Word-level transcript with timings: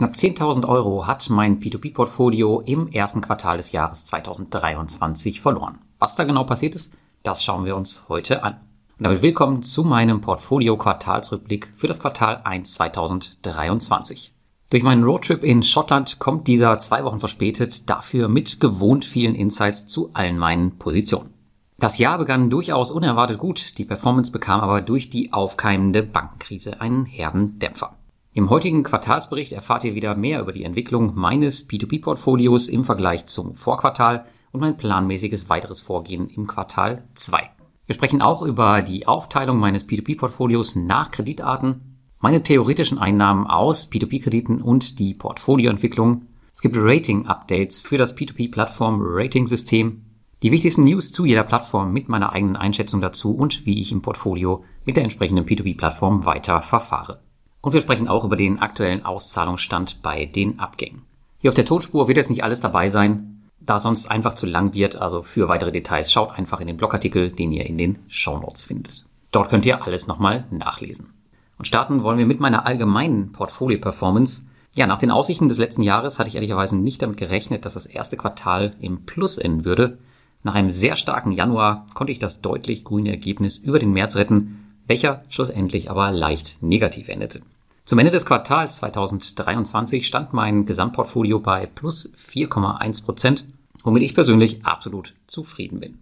Knapp 0.00 0.14
10.000 0.14 0.66
Euro 0.66 1.06
hat 1.06 1.28
mein 1.28 1.60
P2P-Portfolio 1.60 2.62
im 2.64 2.88
ersten 2.88 3.20
Quartal 3.20 3.58
des 3.58 3.72
Jahres 3.72 4.06
2023 4.06 5.42
verloren. 5.42 5.76
Was 5.98 6.16
da 6.16 6.24
genau 6.24 6.44
passiert 6.44 6.74
ist, 6.74 6.94
das 7.22 7.44
schauen 7.44 7.66
wir 7.66 7.76
uns 7.76 8.06
heute 8.08 8.42
an. 8.42 8.54
Und 8.96 9.04
damit 9.04 9.20
willkommen 9.20 9.60
zu 9.60 9.84
meinem 9.84 10.22
Portfolio-Quartalsrückblick 10.22 11.74
für 11.76 11.86
das 11.86 12.00
Quartal 12.00 12.40
1 12.44 12.72
2023. 12.72 14.32
Durch 14.70 14.82
meinen 14.82 15.04
Roadtrip 15.04 15.44
in 15.44 15.62
Schottland 15.62 16.18
kommt 16.18 16.48
dieser 16.48 16.78
zwei 16.78 17.04
Wochen 17.04 17.20
verspätet, 17.20 17.90
dafür 17.90 18.28
mit 18.28 18.58
gewohnt 18.58 19.04
vielen 19.04 19.34
Insights 19.34 19.86
zu 19.86 20.08
allen 20.14 20.38
meinen 20.38 20.78
Positionen. 20.78 21.34
Das 21.76 21.98
Jahr 21.98 22.16
begann 22.16 22.48
durchaus 22.48 22.90
unerwartet 22.90 23.36
gut, 23.36 23.76
die 23.76 23.84
Performance 23.84 24.32
bekam 24.32 24.62
aber 24.62 24.80
durch 24.80 25.10
die 25.10 25.34
aufkeimende 25.34 26.02
Bankenkrise 26.02 26.80
einen 26.80 27.04
herben 27.04 27.58
Dämpfer. 27.58 27.99
Im 28.32 28.48
heutigen 28.48 28.84
Quartalsbericht 28.84 29.52
erfahrt 29.52 29.82
ihr 29.82 29.96
wieder 29.96 30.14
mehr 30.14 30.40
über 30.40 30.52
die 30.52 30.62
Entwicklung 30.62 31.14
meines 31.16 31.68
P2P-Portfolios 31.68 32.68
im 32.68 32.84
Vergleich 32.84 33.26
zum 33.26 33.56
Vorquartal 33.56 34.24
und 34.52 34.60
mein 34.60 34.76
planmäßiges 34.76 35.48
weiteres 35.48 35.80
Vorgehen 35.80 36.28
im 36.28 36.46
Quartal 36.46 37.02
2. 37.14 37.50
Wir 37.86 37.94
sprechen 37.94 38.22
auch 38.22 38.42
über 38.42 38.82
die 38.82 39.08
Aufteilung 39.08 39.58
meines 39.58 39.84
P2P-Portfolios 39.88 40.76
nach 40.76 41.10
Kreditarten, 41.10 41.98
meine 42.20 42.44
theoretischen 42.44 42.98
Einnahmen 42.98 43.48
aus 43.48 43.90
P2P-Krediten 43.90 44.62
und 44.62 45.00
die 45.00 45.14
Portfolioentwicklung. 45.14 46.26
Es 46.54 46.60
gibt 46.60 46.76
Rating-Updates 46.78 47.80
für 47.80 47.98
das 47.98 48.16
P2P-Plattform-Rating-System, 48.16 50.04
die 50.44 50.52
wichtigsten 50.52 50.84
News 50.84 51.10
zu 51.10 51.24
jeder 51.24 51.42
Plattform 51.42 51.92
mit 51.92 52.08
meiner 52.08 52.32
eigenen 52.32 52.54
Einschätzung 52.54 53.00
dazu 53.00 53.34
und 53.34 53.66
wie 53.66 53.80
ich 53.80 53.90
im 53.90 54.02
Portfolio 54.02 54.62
mit 54.84 54.96
der 54.96 55.02
entsprechenden 55.02 55.46
P2P-Plattform 55.46 56.24
weiter 56.24 56.62
verfahre. 56.62 57.24
Und 57.60 57.74
wir 57.74 57.80
sprechen 57.80 58.08
auch 58.08 58.24
über 58.24 58.36
den 58.36 58.58
aktuellen 58.58 59.04
Auszahlungsstand 59.04 60.02
bei 60.02 60.24
den 60.24 60.58
Abgängen. 60.58 61.02
Hier 61.38 61.50
auf 61.50 61.54
der 61.54 61.66
Tonspur 61.66 62.08
wird 62.08 62.16
jetzt 62.16 62.30
nicht 62.30 62.44
alles 62.44 62.60
dabei 62.60 62.88
sein, 62.88 63.42
da 63.60 63.78
sonst 63.78 64.10
einfach 64.10 64.34
zu 64.34 64.46
lang 64.46 64.72
wird. 64.72 64.96
Also 64.96 65.22
für 65.22 65.48
weitere 65.48 65.72
Details 65.72 66.10
schaut 66.10 66.32
einfach 66.32 66.60
in 66.60 66.66
den 66.66 66.76
Blogartikel, 66.76 67.30
den 67.30 67.52
ihr 67.52 67.66
in 67.66 67.76
den 67.76 67.98
Show 68.08 68.38
Notes 68.38 68.64
findet. 68.64 69.04
Dort 69.30 69.50
könnt 69.50 69.66
ihr 69.66 69.84
alles 69.84 70.06
nochmal 70.06 70.46
nachlesen. 70.50 71.12
Und 71.58 71.66
starten 71.66 72.02
wollen 72.02 72.18
wir 72.18 72.26
mit 72.26 72.40
meiner 72.40 72.66
allgemeinen 72.66 73.32
Portfolio-Performance. 73.32 74.46
Ja, 74.74 74.86
nach 74.86 74.98
den 74.98 75.10
Aussichten 75.10 75.48
des 75.48 75.58
letzten 75.58 75.82
Jahres 75.82 76.18
hatte 76.18 76.28
ich 76.28 76.36
ehrlicherweise 76.36 76.76
nicht 76.76 77.02
damit 77.02 77.18
gerechnet, 77.18 77.64
dass 77.64 77.74
das 77.74 77.86
erste 77.86 78.16
Quartal 78.16 78.74
im 78.80 79.04
Plus 79.04 79.36
enden 79.36 79.64
würde. 79.66 79.98
Nach 80.42 80.54
einem 80.54 80.70
sehr 80.70 80.96
starken 80.96 81.32
Januar 81.32 81.86
konnte 81.92 82.12
ich 82.12 82.18
das 82.18 82.40
deutlich 82.40 82.84
grüne 82.84 83.10
Ergebnis 83.10 83.58
über 83.58 83.78
den 83.78 83.92
März 83.92 84.16
retten 84.16 84.60
welcher 84.90 85.22
schlussendlich 85.28 85.88
aber 85.88 86.10
leicht 86.10 86.60
negativ 86.62 87.08
endete. 87.08 87.42
Zum 87.90 87.98
Ende 87.98 88.12
des 88.12 88.24
Quartals 88.24 88.76
2023 88.76 90.06
stand 90.06 90.32
mein 90.32 90.64
Gesamtportfolio 90.64 91.40
bei 91.40 91.66
plus 91.66 92.12
4,1 92.14 93.04
Prozent, 93.04 93.46
womit 93.82 94.04
ich 94.04 94.14
persönlich 94.14 94.64
absolut 94.64 95.12
zufrieden 95.26 95.80
bin. 95.80 95.98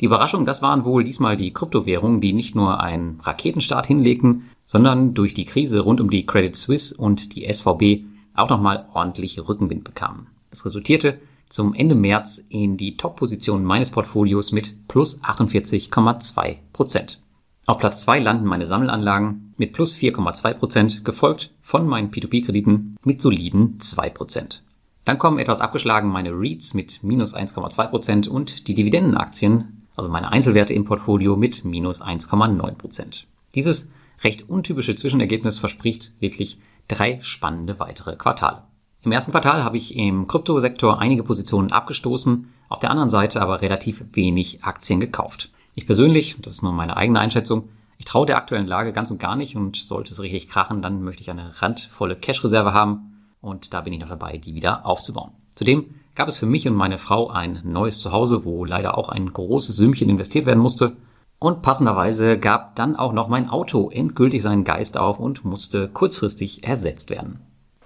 Die 0.00 0.04
Überraschung, 0.04 0.46
das 0.46 0.62
waren 0.62 0.84
wohl 0.84 1.02
diesmal 1.02 1.36
die 1.36 1.52
Kryptowährungen, 1.52 2.20
die 2.20 2.34
nicht 2.34 2.54
nur 2.54 2.78
einen 2.78 3.18
Raketenstart 3.20 3.88
hinlegten, 3.88 4.48
sondern 4.64 5.14
durch 5.14 5.34
die 5.34 5.44
Krise 5.44 5.80
rund 5.80 6.00
um 6.00 6.08
die 6.08 6.24
Credit 6.24 6.54
Suisse 6.54 6.96
und 6.96 7.34
die 7.34 7.52
SVB 7.52 8.04
auch 8.34 8.48
nochmal 8.48 8.86
ordentlich 8.94 9.36
Rückenwind 9.40 9.82
bekamen. 9.82 10.28
Das 10.50 10.64
resultierte 10.64 11.18
zum 11.48 11.74
Ende 11.74 11.96
März 11.96 12.44
in 12.48 12.76
die 12.76 12.96
Top-Position 12.96 13.64
meines 13.64 13.90
Portfolios 13.90 14.52
mit 14.52 14.86
plus 14.86 15.20
48,2 15.24 16.58
Prozent. 16.72 17.18
Auf 17.66 17.78
Platz 17.78 18.02
2 18.02 18.18
landen 18.18 18.44
meine 18.44 18.66
Sammelanlagen 18.66 19.54
mit 19.56 19.72
plus 19.72 19.96
4,2%, 19.96 21.02
gefolgt 21.02 21.50
von 21.62 21.86
meinen 21.86 22.10
P2P-Krediten 22.10 22.96
mit 23.04 23.22
soliden 23.22 23.78
2%. 23.78 24.58
Dann 25.06 25.18
kommen 25.18 25.38
etwas 25.38 25.60
abgeschlagen 25.60 26.10
meine 26.10 26.32
REITs 26.32 26.74
mit 26.74 27.02
minus 27.02 27.34
1,2% 27.34 28.28
und 28.28 28.68
die 28.68 28.74
Dividendenaktien, 28.74 29.86
also 29.96 30.10
meine 30.10 30.30
Einzelwerte 30.30 30.74
im 30.74 30.84
Portfolio 30.84 31.36
mit 31.36 31.64
minus 31.64 32.02
1,9%. 32.02 33.24
Dieses 33.54 33.90
recht 34.22 34.48
untypische 34.48 34.94
Zwischenergebnis 34.94 35.58
verspricht 35.58 36.12
wirklich 36.20 36.58
drei 36.88 37.18
spannende 37.22 37.78
weitere 37.78 38.16
Quartale. 38.16 38.64
Im 39.02 39.12
ersten 39.12 39.30
Quartal 39.30 39.64
habe 39.64 39.78
ich 39.78 39.96
im 39.96 40.26
Kryptosektor 40.26 40.98
einige 40.98 41.22
Positionen 41.22 41.72
abgestoßen, 41.72 42.48
auf 42.68 42.78
der 42.78 42.90
anderen 42.90 43.10
Seite 43.10 43.40
aber 43.40 43.62
relativ 43.62 44.04
wenig 44.12 44.64
Aktien 44.64 45.00
gekauft. 45.00 45.50
Ich 45.74 45.86
persönlich, 45.86 46.36
das 46.40 46.54
ist 46.54 46.62
nur 46.62 46.72
meine 46.72 46.96
eigene 46.96 47.20
Einschätzung, 47.20 47.68
ich 47.98 48.04
traue 48.04 48.26
der 48.26 48.36
aktuellen 48.36 48.66
Lage 48.66 48.92
ganz 48.92 49.10
und 49.10 49.18
gar 49.18 49.36
nicht 49.36 49.56
und 49.56 49.76
sollte 49.76 50.12
es 50.12 50.20
richtig 50.20 50.48
krachen, 50.48 50.82
dann 50.82 51.02
möchte 51.02 51.22
ich 51.22 51.30
eine 51.30 51.50
randvolle 51.62 52.16
Cash-Reserve 52.16 52.72
haben 52.72 53.26
und 53.40 53.72
da 53.72 53.80
bin 53.80 53.92
ich 53.92 54.00
noch 54.00 54.08
dabei, 54.08 54.38
die 54.38 54.54
wieder 54.54 54.86
aufzubauen. 54.86 55.32
Zudem 55.54 55.94
gab 56.14 56.28
es 56.28 56.36
für 56.36 56.46
mich 56.46 56.66
und 56.66 56.74
meine 56.74 56.98
Frau 56.98 57.28
ein 57.28 57.60
neues 57.64 58.00
Zuhause, 58.00 58.44
wo 58.44 58.64
leider 58.64 58.98
auch 58.98 59.08
ein 59.08 59.32
großes 59.32 59.76
Sümmchen 59.76 60.08
investiert 60.08 60.46
werden 60.46 60.60
musste. 60.60 60.96
Und 61.38 61.62
passenderweise 61.62 62.38
gab 62.38 62.74
dann 62.76 62.96
auch 62.96 63.12
noch 63.12 63.28
mein 63.28 63.50
Auto 63.50 63.90
endgültig 63.90 64.42
seinen 64.42 64.64
Geist 64.64 64.96
auf 64.96 65.18
und 65.18 65.44
musste 65.44 65.88
kurzfristig 65.88 66.64
ersetzt 66.64 67.10
werden. 67.10 67.40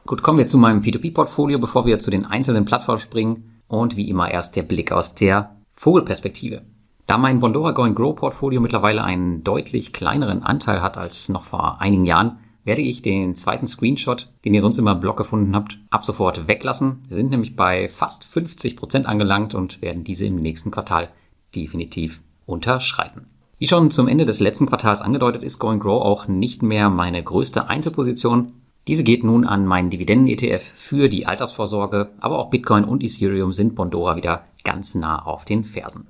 Gut, 0.06 0.22
kommen 0.22 0.38
wir 0.38 0.46
zu 0.46 0.58
meinem 0.58 0.82
P2P-Portfolio, 0.82 1.58
bevor 1.58 1.84
wir 1.84 1.98
zu 1.98 2.10
den 2.10 2.24
einzelnen 2.24 2.64
Plattformen 2.64 3.00
springen. 3.00 3.60
Und 3.66 3.96
wie 3.96 4.08
immer 4.08 4.30
erst 4.30 4.56
der 4.56 4.62
Blick 4.62 4.92
aus 4.92 5.14
der 5.14 5.56
Vogelperspektive. 5.72 6.62
Da 7.08 7.16
mein 7.16 7.38
Bondora 7.38 7.70
Go 7.70 7.90
Grow 7.94 8.14
Portfolio 8.14 8.60
mittlerweile 8.60 9.02
einen 9.02 9.42
deutlich 9.42 9.94
kleineren 9.94 10.42
Anteil 10.42 10.82
hat 10.82 10.98
als 10.98 11.30
noch 11.30 11.44
vor 11.44 11.80
einigen 11.80 12.04
Jahren, 12.04 12.36
werde 12.64 12.82
ich 12.82 13.00
den 13.00 13.34
zweiten 13.34 13.66
Screenshot, 13.66 14.28
den 14.44 14.52
ihr 14.52 14.60
sonst 14.60 14.76
immer 14.76 14.92
im 14.92 15.00
Blog 15.00 15.16
gefunden 15.16 15.56
habt, 15.56 15.78
ab 15.88 16.04
sofort 16.04 16.48
weglassen. 16.48 17.02
Wir 17.08 17.16
sind 17.16 17.30
nämlich 17.30 17.56
bei 17.56 17.88
fast 17.88 18.24
50 18.24 18.76
Prozent 18.76 19.06
angelangt 19.06 19.54
und 19.54 19.80
werden 19.80 20.04
diese 20.04 20.26
im 20.26 20.36
nächsten 20.36 20.70
Quartal 20.70 21.08
definitiv 21.56 22.20
unterschreiten. 22.44 23.26
Wie 23.56 23.68
schon 23.68 23.90
zum 23.90 24.06
Ende 24.06 24.26
des 24.26 24.38
letzten 24.38 24.66
Quartals 24.66 25.00
angedeutet, 25.00 25.42
ist 25.42 25.58
Go 25.58 25.74
Grow 25.78 26.02
auch 26.02 26.28
nicht 26.28 26.62
mehr 26.62 26.90
meine 26.90 27.22
größte 27.22 27.70
Einzelposition. 27.70 28.52
Diese 28.86 29.02
geht 29.02 29.24
nun 29.24 29.46
an 29.46 29.64
meinen 29.64 29.88
Dividenden-ETF 29.88 30.62
für 30.62 31.08
die 31.08 31.24
Altersvorsorge, 31.24 32.10
aber 32.20 32.38
auch 32.38 32.50
Bitcoin 32.50 32.84
und 32.84 33.02
Ethereum 33.02 33.54
sind 33.54 33.76
Bondora 33.76 34.16
wieder 34.16 34.44
ganz 34.62 34.94
nah 34.94 35.24
auf 35.24 35.46
den 35.46 35.64
Fersen. 35.64 36.06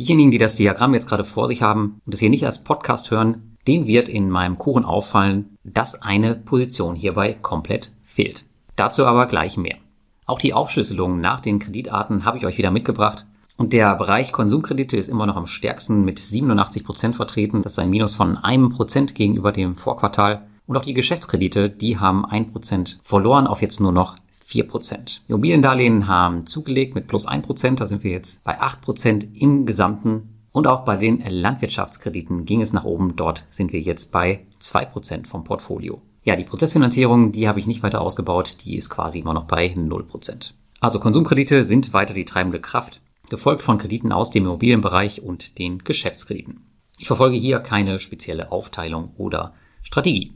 Diejenigen, 0.00 0.30
die 0.30 0.38
das 0.38 0.54
Diagramm 0.54 0.94
jetzt 0.94 1.10
gerade 1.10 1.24
vor 1.24 1.46
sich 1.46 1.60
haben 1.60 2.00
und 2.06 2.14
es 2.14 2.20
hier 2.20 2.30
nicht 2.30 2.46
als 2.46 2.64
Podcast 2.64 3.10
hören, 3.10 3.58
den 3.66 3.86
wird 3.86 4.08
in 4.08 4.30
meinem 4.30 4.56
Kuchen 4.56 4.86
auffallen, 4.86 5.58
dass 5.62 6.00
eine 6.00 6.34
Position 6.34 6.96
hierbei 6.96 7.34
komplett 7.34 7.92
fehlt. 8.00 8.46
Dazu 8.76 9.04
aber 9.04 9.26
gleich 9.26 9.58
mehr. 9.58 9.76
Auch 10.24 10.38
die 10.38 10.54
Aufschlüsselung 10.54 11.20
nach 11.20 11.40
den 11.40 11.58
Kreditarten 11.58 12.24
habe 12.24 12.38
ich 12.38 12.46
euch 12.46 12.56
wieder 12.56 12.70
mitgebracht. 12.70 13.26
Und 13.58 13.74
der 13.74 13.94
Bereich 13.94 14.32
Konsumkredite 14.32 14.96
ist 14.96 15.10
immer 15.10 15.26
noch 15.26 15.36
am 15.36 15.44
stärksten 15.44 16.02
mit 16.02 16.18
87 16.18 16.82
Prozent 16.82 17.14
vertreten. 17.14 17.60
Das 17.60 17.72
ist 17.72 17.78
ein 17.78 17.90
Minus 17.90 18.14
von 18.14 18.38
einem 18.38 18.70
Prozent 18.70 19.14
gegenüber 19.14 19.52
dem 19.52 19.76
Vorquartal. 19.76 20.46
Und 20.66 20.78
auch 20.78 20.82
die 20.82 20.94
Geschäftskredite, 20.94 21.68
die 21.68 21.98
haben 21.98 22.24
ein 22.24 22.50
Prozent 22.50 22.98
verloren 23.02 23.46
auf 23.46 23.60
jetzt 23.60 23.80
nur 23.80 23.92
noch 23.92 24.16
4%. 24.50 25.20
Immobiliendarlehen 25.28 26.08
haben 26.08 26.46
zugelegt 26.46 26.94
mit 26.94 27.06
plus 27.06 27.26
1%, 27.26 27.76
da 27.76 27.86
sind 27.86 28.02
wir 28.02 28.10
jetzt 28.10 28.42
bei 28.44 28.60
8% 28.60 29.34
im 29.34 29.66
Gesamten. 29.66 30.36
Und 30.52 30.66
auch 30.66 30.84
bei 30.84 30.96
den 30.96 31.22
Landwirtschaftskrediten 31.24 32.44
ging 32.44 32.60
es 32.60 32.72
nach 32.72 32.84
oben, 32.84 33.14
dort 33.14 33.44
sind 33.48 33.72
wir 33.72 33.80
jetzt 33.80 34.10
bei 34.10 34.46
2% 34.60 35.26
vom 35.26 35.44
Portfolio. 35.44 36.02
Ja, 36.24 36.34
die 36.34 36.44
Prozessfinanzierung, 36.44 37.30
die 37.32 37.48
habe 37.48 37.60
ich 37.60 37.66
nicht 37.66 37.82
weiter 37.82 38.00
ausgebaut, 38.00 38.56
die 38.64 38.74
ist 38.74 38.90
quasi 38.90 39.20
immer 39.20 39.32
noch 39.32 39.44
bei 39.44 39.66
0%. 39.66 40.52
Also 40.80 40.98
Konsumkredite 40.98 41.64
sind 41.64 41.92
weiter 41.92 42.14
die 42.14 42.24
treibende 42.24 42.60
Kraft, 42.60 43.00
gefolgt 43.30 43.62
von 43.62 43.78
Krediten 43.78 44.12
aus 44.12 44.30
dem 44.30 44.44
Immobilienbereich 44.44 45.22
und 45.22 45.58
den 45.58 45.78
Geschäftskrediten. 45.78 46.60
Ich 46.98 47.06
verfolge 47.06 47.36
hier 47.36 47.60
keine 47.60 48.00
spezielle 48.00 48.50
Aufteilung 48.50 49.12
oder 49.16 49.54
Strategie. 49.82 50.32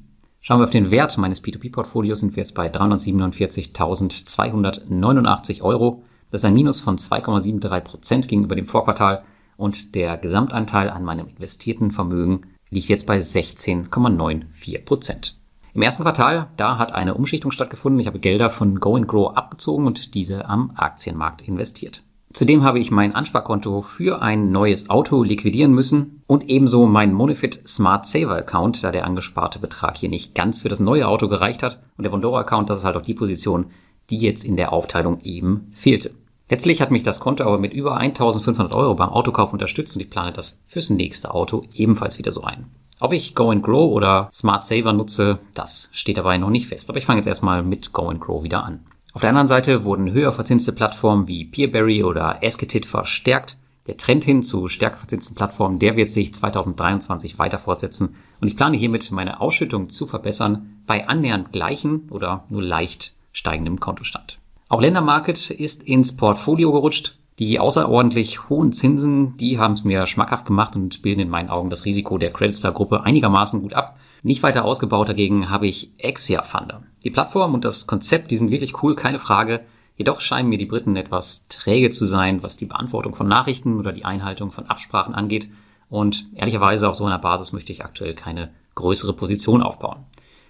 Schauen 0.46 0.60
wir 0.60 0.64
auf 0.64 0.70
den 0.70 0.90
Wert 0.90 1.16
meines 1.16 1.42
P2P-Portfolios, 1.42 2.20
sind 2.20 2.36
wir 2.36 2.42
jetzt 2.42 2.54
bei 2.54 2.70
347.289 2.70 5.62
Euro. 5.62 6.04
Das 6.30 6.42
ist 6.42 6.44
ein 6.44 6.52
Minus 6.52 6.82
von 6.82 6.98
2,73 6.98 7.80
Prozent 7.80 8.28
gegenüber 8.28 8.54
dem 8.54 8.66
Vorquartal 8.66 9.24
und 9.56 9.94
der 9.94 10.18
Gesamtanteil 10.18 10.90
an 10.90 11.02
meinem 11.02 11.28
investierten 11.28 11.92
Vermögen 11.92 12.42
liegt 12.68 12.90
jetzt 12.90 13.06
bei 13.06 13.16
16,94 13.16 14.84
Prozent. 14.84 15.38
Im 15.72 15.80
ersten 15.80 16.02
Quartal, 16.02 16.48
da 16.58 16.76
hat 16.76 16.92
eine 16.92 17.14
Umschichtung 17.14 17.50
stattgefunden. 17.50 18.00
Ich 18.00 18.06
habe 18.06 18.18
Gelder 18.18 18.50
von 18.50 18.80
Go 18.80 18.96
and 18.96 19.08
Grow 19.08 19.34
abgezogen 19.34 19.86
und 19.86 20.14
diese 20.14 20.46
am 20.46 20.72
Aktienmarkt 20.74 21.40
investiert. 21.48 22.02
Zudem 22.34 22.64
habe 22.64 22.80
ich 22.80 22.90
mein 22.90 23.14
Ansparkonto 23.14 23.80
für 23.80 24.20
ein 24.20 24.50
neues 24.50 24.90
Auto 24.90 25.22
liquidieren 25.22 25.72
müssen 25.72 26.24
und 26.26 26.50
ebenso 26.50 26.84
mein 26.84 27.12
Monofit 27.12 27.60
Smart 27.64 28.06
Saver 28.06 28.34
Account, 28.34 28.82
da 28.82 28.90
der 28.90 29.06
angesparte 29.06 29.60
Betrag 29.60 29.96
hier 29.96 30.08
nicht 30.08 30.34
ganz 30.34 30.62
für 30.62 30.68
das 30.68 30.80
neue 30.80 31.06
Auto 31.06 31.28
gereicht 31.28 31.62
hat. 31.62 31.78
Und 31.96 32.02
der 32.02 32.10
Bondora 32.10 32.40
Account, 32.40 32.68
das 32.68 32.78
ist 32.78 32.84
halt 32.84 32.96
auch 32.96 33.02
die 33.02 33.14
Position, 33.14 33.66
die 34.10 34.16
jetzt 34.16 34.42
in 34.42 34.56
der 34.56 34.72
Aufteilung 34.72 35.20
eben 35.20 35.68
fehlte. 35.70 36.10
Letztlich 36.50 36.82
hat 36.82 36.90
mich 36.90 37.04
das 37.04 37.20
Konto 37.20 37.44
aber 37.44 37.58
mit 37.58 37.72
über 37.72 37.98
1500 37.98 38.74
Euro 38.74 38.96
beim 38.96 39.10
Autokauf 39.10 39.52
unterstützt 39.52 39.94
und 39.94 40.02
ich 40.02 40.10
plane 40.10 40.32
das 40.32 40.60
fürs 40.66 40.90
nächste 40.90 41.32
Auto 41.32 41.62
ebenfalls 41.72 42.18
wieder 42.18 42.32
so 42.32 42.42
ein. 42.42 42.66
Ob 42.98 43.12
ich 43.12 43.36
Go 43.36 43.50
and 43.50 43.62
Grow 43.62 43.92
oder 43.92 44.28
Smart 44.32 44.66
Saver 44.66 44.92
nutze, 44.92 45.38
das 45.54 45.88
steht 45.92 46.16
dabei 46.16 46.38
noch 46.38 46.50
nicht 46.50 46.66
fest. 46.66 46.90
Aber 46.90 46.98
ich 46.98 47.06
fange 47.06 47.18
jetzt 47.18 47.28
erstmal 47.28 47.62
mit 47.62 47.92
Go 47.92 48.08
and 48.08 48.20
Grow 48.20 48.42
wieder 48.42 48.64
an. 48.64 48.80
Auf 49.14 49.20
der 49.20 49.30
anderen 49.30 49.46
Seite 49.46 49.84
wurden 49.84 50.10
höher 50.10 50.32
verzinste 50.32 50.72
Plattformen 50.72 51.28
wie 51.28 51.44
Peerberry 51.44 52.02
oder 52.02 52.38
Esketit 52.42 52.84
verstärkt. 52.84 53.56
Der 53.86 53.96
Trend 53.96 54.24
hin 54.24 54.42
zu 54.42 54.66
stärker 54.66 54.98
verzinsten 54.98 55.36
Plattformen, 55.36 55.78
der 55.78 55.96
wird 55.96 56.10
sich 56.10 56.34
2023 56.34 57.38
weiter 57.38 57.58
fortsetzen. 57.58 58.16
Und 58.40 58.48
ich 58.48 58.56
plane 58.56 58.76
hiermit 58.76 59.12
meine 59.12 59.40
Ausschüttung 59.40 59.88
zu 59.88 60.06
verbessern 60.06 60.80
bei 60.88 61.06
annähernd 61.06 61.52
gleichen 61.52 62.08
oder 62.10 62.42
nur 62.48 62.60
leicht 62.60 63.14
steigendem 63.30 63.78
Kontostand. 63.78 64.40
Auch 64.68 64.80
Ländermarket 64.80 65.50
ist 65.50 65.84
ins 65.84 66.16
Portfolio 66.16 66.72
gerutscht. 66.72 67.16
Die 67.38 67.60
außerordentlich 67.60 68.48
hohen 68.48 68.72
Zinsen, 68.72 69.36
die 69.36 69.60
haben 69.60 69.74
es 69.74 69.84
mir 69.84 70.06
schmackhaft 70.06 70.46
gemacht 70.46 70.74
und 70.74 71.02
bilden 71.02 71.20
in 71.20 71.30
meinen 71.30 71.50
Augen 71.50 71.70
das 71.70 71.84
Risiko 71.84 72.18
der 72.18 72.32
Creditstar-Gruppe 72.32 73.04
einigermaßen 73.04 73.62
gut 73.62 73.74
ab. 73.74 73.96
Nicht 74.24 74.42
weiter 74.42 74.64
ausgebaut 74.64 75.10
dagegen 75.10 75.50
habe 75.50 75.66
ich 75.66 75.92
Exia 75.98 76.40
Funder. 76.40 76.82
Die 77.04 77.10
Plattform 77.10 77.52
und 77.52 77.66
das 77.66 77.86
Konzept, 77.86 78.30
die 78.30 78.38
sind 78.38 78.50
wirklich 78.50 78.82
cool, 78.82 78.94
keine 78.94 79.18
Frage. 79.18 79.60
Jedoch 79.98 80.22
scheinen 80.22 80.48
mir 80.48 80.56
die 80.56 80.64
Briten 80.64 80.96
etwas 80.96 81.46
träge 81.48 81.90
zu 81.90 82.06
sein, 82.06 82.42
was 82.42 82.56
die 82.56 82.64
Beantwortung 82.64 83.14
von 83.14 83.28
Nachrichten 83.28 83.78
oder 83.78 83.92
die 83.92 84.06
Einhaltung 84.06 84.50
von 84.50 84.64
Absprachen 84.64 85.14
angeht. 85.14 85.50
Und 85.90 86.26
ehrlicherweise 86.34 86.88
auf 86.88 86.94
so 86.94 87.04
einer 87.04 87.18
Basis 87.18 87.52
möchte 87.52 87.70
ich 87.70 87.84
aktuell 87.84 88.14
keine 88.14 88.48
größere 88.76 89.12
Position 89.12 89.62
aufbauen. 89.62 90.06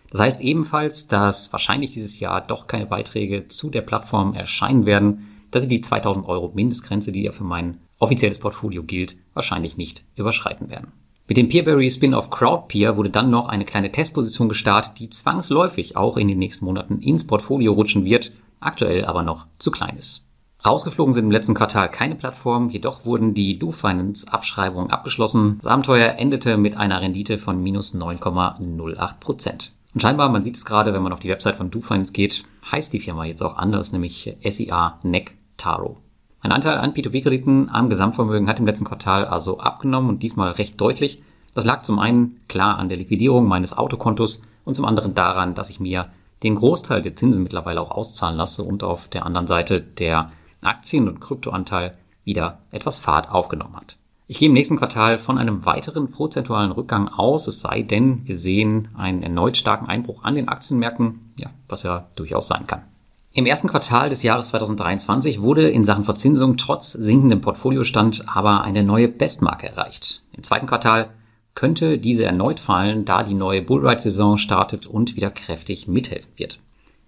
Das 0.08 0.20
heißt 0.20 0.40
ebenfalls, 0.40 1.08
dass 1.08 1.52
wahrscheinlich 1.52 1.90
dieses 1.90 2.20
Jahr 2.20 2.42
doch 2.42 2.68
keine 2.68 2.86
Beiträge 2.86 3.48
zu 3.48 3.70
der 3.70 3.82
Plattform 3.82 4.34
erscheinen 4.34 4.86
werden, 4.86 5.26
dass 5.50 5.64
sie 5.64 5.68
die 5.68 5.80
2000 5.80 6.28
Euro 6.28 6.52
Mindestgrenze, 6.54 7.10
die 7.10 7.24
ja 7.24 7.32
für 7.32 7.42
mein 7.42 7.80
offizielles 7.98 8.38
Portfolio 8.38 8.84
gilt, 8.84 9.16
wahrscheinlich 9.32 9.76
nicht 9.76 10.04
überschreiten 10.14 10.70
werden. 10.70 10.92
Mit 11.26 11.38
dem 11.38 11.48
Peerberry 11.48 11.90
Spin-off 11.90 12.28
Crowdpeer 12.28 12.98
wurde 12.98 13.08
dann 13.08 13.30
noch 13.30 13.48
eine 13.48 13.64
kleine 13.64 13.90
Testposition 13.90 14.50
gestartet, 14.50 14.98
die 14.98 15.08
zwangsläufig 15.08 15.96
auch 15.96 16.18
in 16.18 16.28
den 16.28 16.38
nächsten 16.38 16.66
Monaten 16.66 17.00
ins 17.00 17.26
Portfolio 17.26 17.72
rutschen 17.72 18.04
wird, 18.04 18.32
aktuell 18.60 19.06
aber 19.06 19.22
noch 19.22 19.46
zu 19.58 19.70
klein 19.70 19.96
ist. 19.96 20.26
Rausgeflogen 20.66 21.14
sind 21.14 21.24
im 21.24 21.30
letzten 21.30 21.54
Quartal 21.54 21.90
keine 21.90 22.14
Plattformen, 22.14 22.68
jedoch 22.68 23.06
wurden 23.06 23.32
die 23.32 23.58
DoFinance 23.58 24.30
Abschreibungen 24.30 24.90
abgeschlossen. 24.90 25.56
Das 25.62 25.72
Abenteuer 25.72 26.16
endete 26.18 26.58
mit 26.58 26.76
einer 26.76 27.00
Rendite 27.00 27.38
von 27.38 27.62
minus 27.62 27.94
9,08 27.94 29.18
Prozent. 29.18 29.72
Und 29.94 30.02
scheinbar, 30.02 30.28
man 30.28 30.44
sieht 30.44 30.56
es 30.56 30.66
gerade, 30.66 30.92
wenn 30.92 31.02
man 31.02 31.12
auf 31.14 31.20
die 31.20 31.30
Website 31.30 31.56
von 31.56 31.70
DoFinance 31.70 32.12
geht, 32.12 32.44
heißt 32.70 32.92
die 32.92 33.00
Firma 33.00 33.24
jetzt 33.24 33.42
auch 33.42 33.56
anders, 33.56 33.92
nämlich 33.92 34.36
SEA 34.46 34.98
NEC 35.02 35.34
Taro. 35.56 36.03
Mein 36.44 36.52
Anteil 36.52 36.76
an 36.76 36.92
P2P-Krediten 36.92 37.70
am 37.70 37.88
Gesamtvermögen 37.88 38.48
hat 38.48 38.60
im 38.60 38.66
letzten 38.66 38.84
Quartal 38.84 39.24
also 39.24 39.60
abgenommen 39.60 40.10
und 40.10 40.22
diesmal 40.22 40.50
recht 40.50 40.78
deutlich. 40.78 41.22
Das 41.54 41.64
lag 41.64 41.80
zum 41.80 41.98
einen 41.98 42.38
klar 42.48 42.78
an 42.78 42.90
der 42.90 42.98
Liquidierung 42.98 43.48
meines 43.48 43.74
Autokontos 43.74 44.42
und 44.66 44.74
zum 44.74 44.84
anderen 44.84 45.14
daran, 45.14 45.54
dass 45.54 45.70
ich 45.70 45.80
mir 45.80 46.10
den 46.42 46.56
Großteil 46.56 47.00
der 47.00 47.16
Zinsen 47.16 47.44
mittlerweile 47.44 47.80
auch 47.80 47.90
auszahlen 47.90 48.36
lasse 48.36 48.62
und 48.62 48.84
auf 48.84 49.08
der 49.08 49.24
anderen 49.24 49.46
Seite 49.46 49.80
der 49.80 50.32
Aktien- 50.60 51.08
und 51.08 51.22
Kryptoanteil 51.22 51.96
wieder 52.24 52.58
etwas 52.70 52.98
Fahrt 52.98 53.30
aufgenommen 53.30 53.76
hat. 53.76 53.96
Ich 54.26 54.36
gehe 54.36 54.48
im 54.48 54.54
nächsten 54.54 54.76
Quartal 54.76 55.16
von 55.16 55.38
einem 55.38 55.64
weiteren 55.64 56.10
prozentualen 56.10 56.72
Rückgang 56.72 57.08
aus, 57.08 57.46
es 57.46 57.62
sei 57.62 57.80
denn, 57.80 58.20
wir 58.26 58.36
sehen 58.36 58.88
einen 58.94 59.22
erneut 59.22 59.56
starken 59.56 59.86
Einbruch 59.86 60.24
an 60.24 60.34
den 60.34 60.50
Aktienmärkten, 60.50 61.32
ja, 61.38 61.48
was 61.70 61.84
ja 61.84 62.06
durchaus 62.16 62.48
sein 62.48 62.66
kann. 62.66 62.82
Im 63.36 63.46
ersten 63.46 63.66
Quartal 63.66 64.10
des 64.10 64.22
Jahres 64.22 64.50
2023 64.50 65.42
wurde 65.42 65.68
in 65.68 65.84
Sachen 65.84 66.04
Verzinsung 66.04 66.56
trotz 66.56 66.92
sinkendem 66.92 67.40
Portfoliostand 67.40 68.28
aber 68.28 68.62
eine 68.62 68.84
neue 68.84 69.08
Bestmarke 69.08 69.66
erreicht. 69.66 70.22
Im 70.36 70.44
zweiten 70.44 70.68
Quartal 70.68 71.10
könnte 71.56 71.98
diese 71.98 72.24
erneut 72.24 72.60
fallen, 72.60 73.04
da 73.04 73.24
die 73.24 73.34
neue 73.34 73.60
Bullride-Saison 73.60 74.38
startet 74.38 74.86
und 74.86 75.16
wieder 75.16 75.32
kräftig 75.32 75.88
mithelfen 75.88 76.30
wird. 76.36 76.60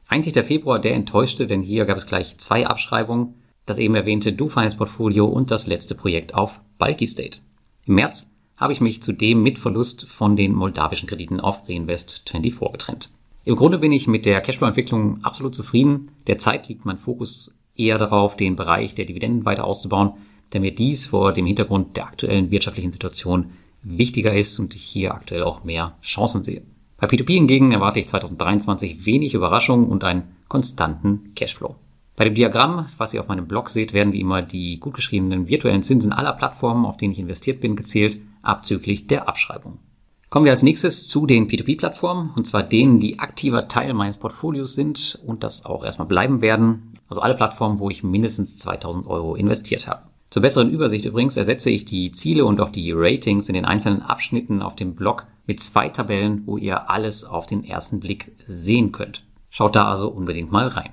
Einzig 0.09 0.33
der 0.33 0.43
Februar, 0.43 0.81
der 0.81 0.95
enttäuschte, 0.95 1.47
denn 1.47 1.63
hier 1.63 1.85
gab 1.85 1.97
es 1.97 2.09
gleich 2.09 2.37
zwei 2.39 2.67
Abschreibungen, 2.67 3.35
das 3.65 3.79
eben 3.79 3.95
erwähnte 3.95 4.33
DoFinance-Portfolio 4.33 5.27
und 5.27 5.53
das 5.53 5.69
letzte 5.69 5.95
Projekt 5.95 6.35
auf 6.35 6.61
Bulky 6.79 7.07
State. 7.07 7.39
Im 7.85 7.95
März 7.95 8.33
habe 8.57 8.73
ich 8.73 8.81
mich 8.81 9.01
zudem 9.01 9.45
mit 9.45 9.61
Verlust 9.61 10.11
von 10.11 10.35
den 10.35 10.55
moldawischen 10.55 11.09
Krediten 11.09 11.39
auf 11.39 11.69
Reinvest24 11.69 12.73
getrennt. 12.73 13.11
Im 13.47 13.55
Grunde 13.55 13.79
bin 13.79 13.93
ich 13.93 14.09
mit 14.09 14.27
der 14.27 14.41
Cashflow-Entwicklung 14.41 15.23
absolut 15.23 15.55
zufrieden. 15.55 16.11
Derzeit 16.27 16.69
liegt 16.69 16.85
mein 16.85 16.99
Fokus 16.99 17.57
eher 17.77 17.97
darauf, 17.97 18.37
den 18.37 18.57
Bereich 18.57 18.97
der 18.97 19.05
Dividenden 19.05 19.45
weiter 19.45 19.65
auszubauen, 19.65 20.15
da 20.51 20.59
mir 20.59 20.75
dies 20.75 21.07
vor 21.07 21.33
dem 21.33 21.47
Hintergrund 21.47 21.97
der 21.97 22.09
aktuellen 22.09 22.51
wirtschaftlichen 22.51 22.91
Situation 22.91 23.53
wichtiger 23.85 24.35
ist 24.35 24.59
und 24.59 24.75
ich 24.75 24.83
hier 24.83 25.15
aktuell 25.15 25.45
auch 25.45 25.63
mehr 25.63 25.97
Chancen 26.03 26.43
sehe. 26.43 26.63
Bei 26.97 27.07
P2P 27.07 27.35
hingegen 27.35 27.71
erwarte 27.71 28.01
ich 28.01 28.09
2023 28.09 29.07
wenig 29.07 29.35
Überraschungen 29.35 29.87
und 29.91 30.03
einen 30.03 30.25
konstanten 30.49 31.33
Cashflow. 31.37 31.77
Bei 32.17 32.25
dem 32.25 32.35
Diagramm, 32.35 32.87
was 32.97 33.15
ihr 33.15 33.21
auf 33.21 33.29
meinem 33.29 33.47
Blog 33.47 33.71
seht, 33.71 33.93
werden 33.93 34.13
wie 34.13 34.23
immer 34.23 34.43
die 34.43 34.81
gut 34.81 34.95
geschriebenen 34.95 35.47
virtuellen 35.47 35.85
Zinsen 35.85 36.13
aller 36.13 36.33
Plattformen, 36.33 36.85
auf 36.85 36.97
denen 36.97 37.13
ich 37.13 37.21
investiert 37.21 37.61
bin, 37.61 37.77
gezählt, 37.77 38.19
abzüglich 38.43 39.07
der 39.07 39.29
Abschreibung. 39.29 39.79
Kommen 40.37 40.45
wir 40.45 40.53
als 40.53 40.63
nächstes 40.63 41.09
zu 41.09 41.25
den 41.25 41.49
P2P-Plattformen, 41.49 42.35
und 42.37 42.47
zwar 42.47 42.63
denen, 42.63 43.01
die 43.01 43.19
aktiver 43.21 43.69
Teil 43.69 43.95
meines 43.95 44.19
Portfolios 44.19 44.75
sind 44.75 45.19
und 45.25 45.43
das 45.43 45.65
auch 45.65 45.83
erstmal 45.83 46.09
bleiben 46.09 46.43
werden. 46.43 46.93
Also 47.09 47.23
alle 47.23 47.35
Plattformen, 47.35 47.79
wo 47.79 47.89
ich 47.89 48.05
mindestens 48.05 48.59
2000 48.59 49.07
Euro 49.07 49.35
investiert 49.35 49.89
habe. 49.89 50.03
Zur 50.29 50.43
besseren 50.43 50.71
Übersicht 50.71 51.07
übrigens 51.07 51.39
ersetze 51.39 51.71
ich 51.71 51.87
die 51.87 52.11
Ziele 52.11 52.45
und 52.45 52.61
auch 52.61 52.69
die 52.69 52.93
Ratings 52.93 53.49
in 53.49 53.55
den 53.55 53.65
einzelnen 53.65 54.03
Abschnitten 54.03 54.61
auf 54.61 54.77
dem 54.77 54.95
Blog 54.95 55.25
mit 55.47 55.59
zwei 55.59 55.89
Tabellen, 55.89 56.43
wo 56.45 56.59
ihr 56.59 56.91
alles 56.91 57.25
auf 57.25 57.47
den 57.47 57.65
ersten 57.65 58.01
Blick 58.01 58.37
sehen 58.45 58.93
könnt. 58.93 59.25
Schaut 59.49 59.75
da 59.75 59.91
also 59.91 60.09
unbedingt 60.09 60.53
mal 60.53 60.69
rein. 60.69 60.93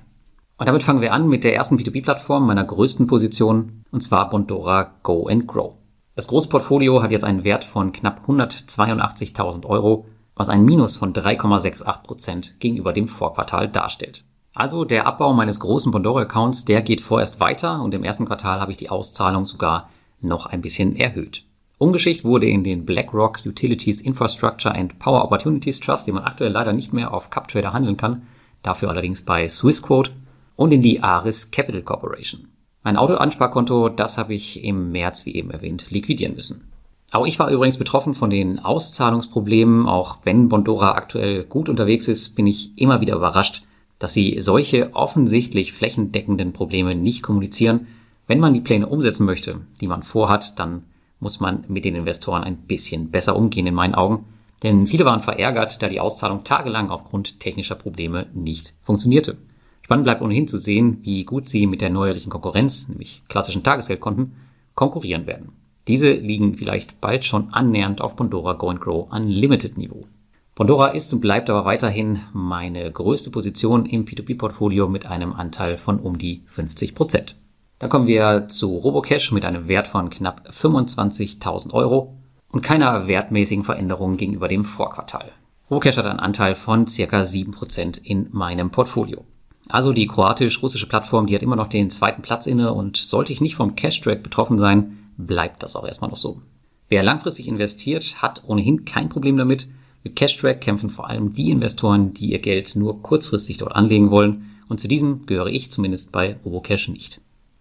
Und 0.56 0.66
damit 0.66 0.82
fangen 0.82 1.02
wir 1.02 1.12
an 1.12 1.28
mit 1.28 1.44
der 1.44 1.54
ersten 1.54 1.76
P2P-Plattform 1.76 2.46
meiner 2.46 2.64
größten 2.64 3.06
Position, 3.06 3.84
und 3.90 4.00
zwar 4.00 4.30
Bondora 4.30 4.94
Go 5.02 5.26
and 5.26 5.46
Grow. 5.46 5.74
Das 6.16 6.28
Großportfolio 6.28 7.02
hat 7.02 7.10
jetzt 7.10 7.24
einen 7.24 7.42
Wert 7.42 7.64
von 7.64 7.90
knapp 7.90 8.28
182.000 8.28 9.66
Euro, 9.66 10.06
was 10.36 10.48
ein 10.48 10.64
Minus 10.64 10.96
von 10.96 11.12
3,68 11.12 12.02
Prozent 12.02 12.54
gegenüber 12.60 12.92
dem 12.92 13.08
Vorquartal 13.08 13.68
darstellt. 13.68 14.22
Also 14.54 14.84
der 14.84 15.08
Abbau 15.08 15.32
meines 15.32 15.58
großen 15.58 15.90
Bondora-Accounts, 15.90 16.64
der 16.66 16.82
geht 16.82 17.00
vorerst 17.00 17.40
weiter 17.40 17.82
und 17.82 17.94
im 17.94 18.04
ersten 18.04 18.26
Quartal 18.26 18.60
habe 18.60 18.70
ich 18.70 18.76
die 18.76 18.90
Auszahlung 18.90 19.44
sogar 19.44 19.90
noch 20.20 20.46
ein 20.46 20.62
bisschen 20.62 20.94
erhöht. 20.94 21.44
Umgeschicht 21.78 22.24
wurde 22.24 22.46
in 22.46 22.62
den 22.62 22.86
BlackRock 22.86 23.40
Utilities 23.44 24.00
Infrastructure 24.00 24.72
and 24.72 25.00
Power 25.00 25.24
Opportunities 25.24 25.80
Trust, 25.80 26.06
den 26.06 26.14
man 26.14 26.24
aktuell 26.24 26.52
leider 26.52 26.72
nicht 26.72 26.92
mehr 26.92 27.12
auf 27.12 27.30
CupTrader 27.30 27.72
handeln 27.72 27.96
kann, 27.96 28.22
dafür 28.62 28.90
allerdings 28.90 29.22
bei 29.22 29.48
Swissquote 29.48 30.12
und 30.54 30.72
in 30.72 30.82
die 30.82 31.02
Aris 31.02 31.50
Capital 31.50 31.82
Corporation. 31.82 32.53
Mein 32.84 32.98
Autoansparkonto, 32.98 33.88
das 33.88 34.18
habe 34.18 34.34
ich 34.34 34.62
im 34.62 34.92
März, 34.92 35.24
wie 35.24 35.34
eben 35.34 35.50
erwähnt, 35.50 35.90
liquidieren 35.90 36.34
müssen. 36.34 36.70
Auch 37.12 37.24
ich 37.26 37.38
war 37.38 37.50
übrigens 37.50 37.78
betroffen 37.78 38.12
von 38.12 38.28
den 38.28 38.58
Auszahlungsproblemen. 38.58 39.88
Auch 39.88 40.18
wenn 40.24 40.50
Bondora 40.50 40.92
aktuell 40.92 41.44
gut 41.44 41.70
unterwegs 41.70 42.08
ist, 42.08 42.36
bin 42.36 42.46
ich 42.46 42.76
immer 42.76 43.00
wieder 43.00 43.16
überrascht, 43.16 43.62
dass 43.98 44.12
sie 44.12 44.36
solche 44.38 44.94
offensichtlich 44.94 45.72
flächendeckenden 45.72 46.52
Probleme 46.52 46.94
nicht 46.94 47.22
kommunizieren. 47.22 47.86
Wenn 48.26 48.38
man 48.38 48.52
die 48.52 48.60
Pläne 48.60 48.86
umsetzen 48.86 49.24
möchte, 49.24 49.62
die 49.80 49.88
man 49.88 50.02
vorhat, 50.02 50.58
dann 50.58 50.82
muss 51.20 51.40
man 51.40 51.64
mit 51.68 51.86
den 51.86 51.94
Investoren 51.94 52.44
ein 52.44 52.58
bisschen 52.58 53.10
besser 53.10 53.34
umgehen 53.34 53.66
in 53.66 53.74
meinen 53.74 53.94
Augen. 53.94 54.26
Denn 54.62 54.86
viele 54.86 55.06
waren 55.06 55.22
verärgert, 55.22 55.82
da 55.82 55.88
die 55.88 56.00
Auszahlung 56.00 56.44
tagelang 56.44 56.90
aufgrund 56.90 57.40
technischer 57.40 57.76
Probleme 57.76 58.26
nicht 58.34 58.74
funktionierte. 58.82 59.38
Spannend 59.84 60.04
bleibt 60.04 60.22
ohnehin 60.22 60.48
zu 60.48 60.56
sehen, 60.56 61.00
wie 61.02 61.24
gut 61.24 61.46
sie 61.46 61.66
mit 61.66 61.82
der 61.82 61.90
neuerlichen 61.90 62.30
Konkurrenz, 62.30 62.88
nämlich 62.88 63.22
klassischen 63.28 63.62
Tagesgeldkonten, 63.62 64.32
konkurrieren 64.74 65.26
werden. 65.26 65.52
Diese 65.88 66.10
liegen 66.10 66.56
vielleicht 66.56 67.02
bald 67.02 67.26
schon 67.26 67.52
annähernd 67.52 68.00
auf 68.00 68.16
Pandora 68.16 68.54
Go 68.54 68.72
Grow 68.72 69.12
Unlimited 69.12 69.76
Niveau. 69.76 70.06
Pandora 70.54 70.88
ist 70.88 71.12
und 71.12 71.20
bleibt 71.20 71.50
aber 71.50 71.66
weiterhin 71.66 72.20
meine 72.32 72.90
größte 72.90 73.28
Position 73.28 73.84
im 73.84 74.06
P2P-Portfolio 74.06 74.88
mit 74.88 75.04
einem 75.04 75.34
Anteil 75.34 75.76
von 75.76 75.98
um 75.98 76.16
die 76.16 76.44
50 76.46 76.94
Prozent. 76.94 77.36
Dann 77.78 77.90
kommen 77.90 78.06
wir 78.06 78.48
zu 78.48 78.78
Robocash 78.78 79.32
mit 79.32 79.44
einem 79.44 79.68
Wert 79.68 79.86
von 79.86 80.08
knapp 80.08 80.48
25.000 80.48 81.74
Euro 81.74 82.14
und 82.50 82.62
keiner 82.62 83.06
wertmäßigen 83.06 83.64
Veränderung 83.64 84.16
gegenüber 84.16 84.48
dem 84.48 84.64
Vorquartal. 84.64 85.32
Robocash 85.70 85.98
hat 85.98 86.06
einen 86.06 86.20
Anteil 86.20 86.54
von 86.54 86.86
circa 86.86 87.20
7% 87.20 88.02
in 88.02 88.28
meinem 88.32 88.70
Portfolio. 88.70 89.26
Also 89.68 89.92
die 89.92 90.06
kroatisch-russische 90.06 90.86
Plattform, 90.86 91.26
die 91.26 91.34
hat 91.34 91.42
immer 91.42 91.56
noch 91.56 91.68
den 91.68 91.90
zweiten 91.90 92.22
Platz 92.22 92.46
inne 92.46 92.72
und 92.72 92.96
sollte 92.96 93.32
ich 93.32 93.40
nicht 93.40 93.54
vom 93.54 93.76
Cash-Track 93.76 94.22
betroffen 94.22 94.58
sein, 94.58 94.98
bleibt 95.16 95.62
das 95.62 95.76
auch 95.76 95.86
erstmal 95.86 96.10
noch 96.10 96.16
so. 96.16 96.40
Wer 96.88 97.02
langfristig 97.02 97.48
investiert, 97.48 98.20
hat 98.20 98.42
ohnehin 98.46 98.84
kein 98.84 99.08
Problem 99.08 99.36
damit. 99.36 99.66
Mit 100.02 100.16
Cash-Track 100.16 100.60
kämpfen 100.60 100.90
vor 100.90 101.08
allem 101.08 101.32
die 101.32 101.50
Investoren, 101.50 102.12
die 102.12 102.32
ihr 102.32 102.40
Geld 102.40 102.76
nur 102.76 103.02
kurzfristig 103.02 103.56
dort 103.56 103.74
anlegen 103.74 104.10
wollen 104.10 104.50
und 104.68 104.80
zu 104.80 104.88
diesen 104.88 105.26
gehöre 105.26 105.48
ich 105.48 105.72
zumindest 105.72 106.12
bei 106.12 106.36
Robocash 106.44 106.88
nicht. 106.88 107.20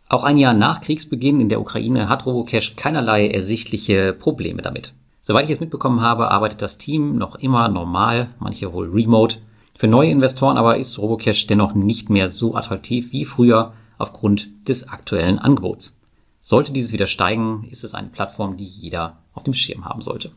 Auch 0.09 0.23
ein 0.23 0.37
Jahr 0.37 0.53
nach 0.53 0.81
Kriegsbeginn 0.81 1.39
in 1.39 1.49
der 1.49 1.61
Ukraine 1.61 2.09
hat 2.09 2.25
Robocash 2.25 2.75
keinerlei 2.75 3.29
ersichtliche 3.29 4.13
Probleme 4.13 4.61
damit. 4.61 4.93
Soweit 5.21 5.45
ich 5.45 5.51
es 5.51 5.59
mitbekommen 5.59 6.01
habe, 6.01 6.29
arbeitet 6.29 6.61
das 6.61 6.77
Team 6.77 7.17
noch 7.17 7.35
immer 7.35 7.69
normal, 7.69 8.29
manche 8.39 8.73
wohl 8.73 8.89
remote. 8.89 9.37
Für 9.75 9.87
neue 9.87 10.09
Investoren 10.09 10.57
aber 10.57 10.77
ist 10.77 10.99
Robocash 10.99 11.47
dennoch 11.47 11.73
nicht 11.73 12.09
mehr 12.09 12.29
so 12.29 12.55
attraktiv 12.55 13.11
wie 13.11 13.25
früher 13.25 13.73
aufgrund 13.97 14.49
des 14.67 14.87
aktuellen 14.87 15.39
Angebots. 15.39 15.97
Sollte 16.41 16.71
dieses 16.71 16.91
wieder 16.93 17.07
steigen, 17.07 17.67
ist 17.69 17.83
es 17.83 17.95
eine 17.95 18.09
Plattform, 18.09 18.57
die 18.57 18.65
jeder 18.65 19.17
auf 19.33 19.43
dem 19.43 19.53
Schirm 19.53 19.85
haben 19.85 20.01
sollte. 20.01 20.31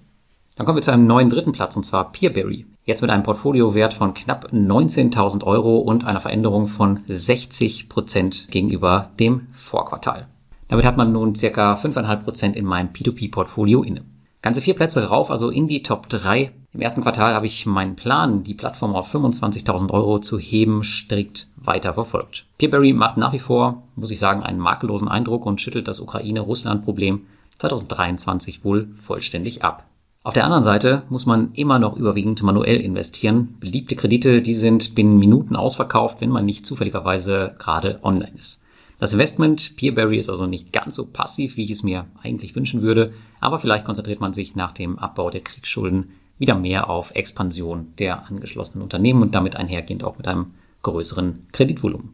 Dann 0.54 0.64
kommen 0.64 0.78
wir 0.78 0.82
zu 0.82 0.92
einem 0.92 1.06
neuen 1.06 1.28
dritten 1.28 1.52
Platz 1.52 1.76
und 1.76 1.84
zwar 1.84 2.12
Peerberry. 2.12 2.64
Jetzt 2.84 3.02
mit 3.02 3.10
einem 3.10 3.24
Portfoliowert 3.24 3.92
von 3.92 4.14
knapp 4.14 4.52
19.000 4.52 5.44
Euro 5.44 5.78
und 5.78 6.04
einer 6.04 6.20
Veränderung 6.20 6.66
von 6.66 7.00
60 7.06 7.88
Prozent 7.88 8.48
gegenüber 8.50 9.10
dem 9.20 9.48
Vorquartal. 9.52 10.28
Damit 10.68 10.86
hat 10.86 10.96
man 10.96 11.12
nun 11.12 11.34
circa 11.34 11.74
5,5 11.74 12.16
Prozent 12.22 12.56
in 12.56 12.64
meinem 12.64 12.88
P2P-Portfolio 12.88 13.82
inne. 13.82 14.02
Ganze 14.40 14.62
vier 14.62 14.74
Plätze 14.74 15.08
rauf, 15.08 15.30
also 15.30 15.50
in 15.50 15.66
die 15.66 15.82
Top 15.82 16.08
3. 16.08 16.52
Im 16.76 16.82
ersten 16.82 17.00
Quartal 17.00 17.32
habe 17.34 17.46
ich 17.46 17.64
meinen 17.64 17.96
Plan, 17.96 18.42
die 18.42 18.52
Plattform 18.52 18.94
auf 18.94 19.14
25.000 19.14 19.88
Euro 19.92 20.18
zu 20.18 20.38
heben, 20.38 20.82
strikt 20.82 21.48
weiter 21.56 21.94
verfolgt. 21.94 22.44
Peerberry 22.58 22.92
macht 22.92 23.16
nach 23.16 23.32
wie 23.32 23.38
vor, 23.38 23.84
muss 23.94 24.10
ich 24.10 24.18
sagen, 24.18 24.42
einen 24.42 24.58
makellosen 24.58 25.08
Eindruck 25.08 25.46
und 25.46 25.58
schüttelt 25.58 25.88
das 25.88 26.00
Ukraine-Russland-Problem 26.00 27.22
2023 27.56 28.62
wohl 28.62 28.88
vollständig 28.92 29.64
ab. 29.64 29.86
Auf 30.22 30.34
der 30.34 30.44
anderen 30.44 30.64
Seite 30.64 31.04
muss 31.08 31.24
man 31.24 31.52
immer 31.54 31.78
noch 31.78 31.96
überwiegend 31.96 32.42
manuell 32.42 32.76
investieren. 32.76 33.56
Beliebte 33.58 33.96
Kredite, 33.96 34.42
die 34.42 34.52
sind 34.52 34.94
binnen 34.94 35.18
Minuten 35.18 35.56
ausverkauft, 35.56 36.20
wenn 36.20 36.28
man 36.28 36.44
nicht 36.44 36.66
zufälligerweise 36.66 37.54
gerade 37.58 38.00
online 38.02 38.36
ist. 38.36 38.60
Das 38.98 39.14
Investment 39.14 39.76
Peerberry 39.76 40.18
ist 40.18 40.28
also 40.28 40.44
nicht 40.44 40.74
ganz 40.74 40.96
so 40.96 41.06
passiv, 41.06 41.56
wie 41.56 41.64
ich 41.64 41.70
es 41.70 41.82
mir 41.82 42.04
eigentlich 42.22 42.54
wünschen 42.54 42.82
würde, 42.82 43.14
aber 43.40 43.58
vielleicht 43.58 43.86
konzentriert 43.86 44.20
man 44.20 44.34
sich 44.34 44.56
nach 44.56 44.72
dem 44.72 44.98
Abbau 44.98 45.30
der 45.30 45.40
Kriegsschulden 45.40 46.10
wieder 46.38 46.54
mehr 46.54 46.90
auf 46.90 47.12
Expansion 47.14 47.92
der 47.98 48.26
angeschlossenen 48.26 48.82
Unternehmen 48.82 49.22
und 49.22 49.34
damit 49.34 49.56
einhergehend 49.56 50.04
auch 50.04 50.18
mit 50.18 50.28
einem 50.28 50.54
größeren 50.82 51.46
Kreditvolumen. 51.52 52.12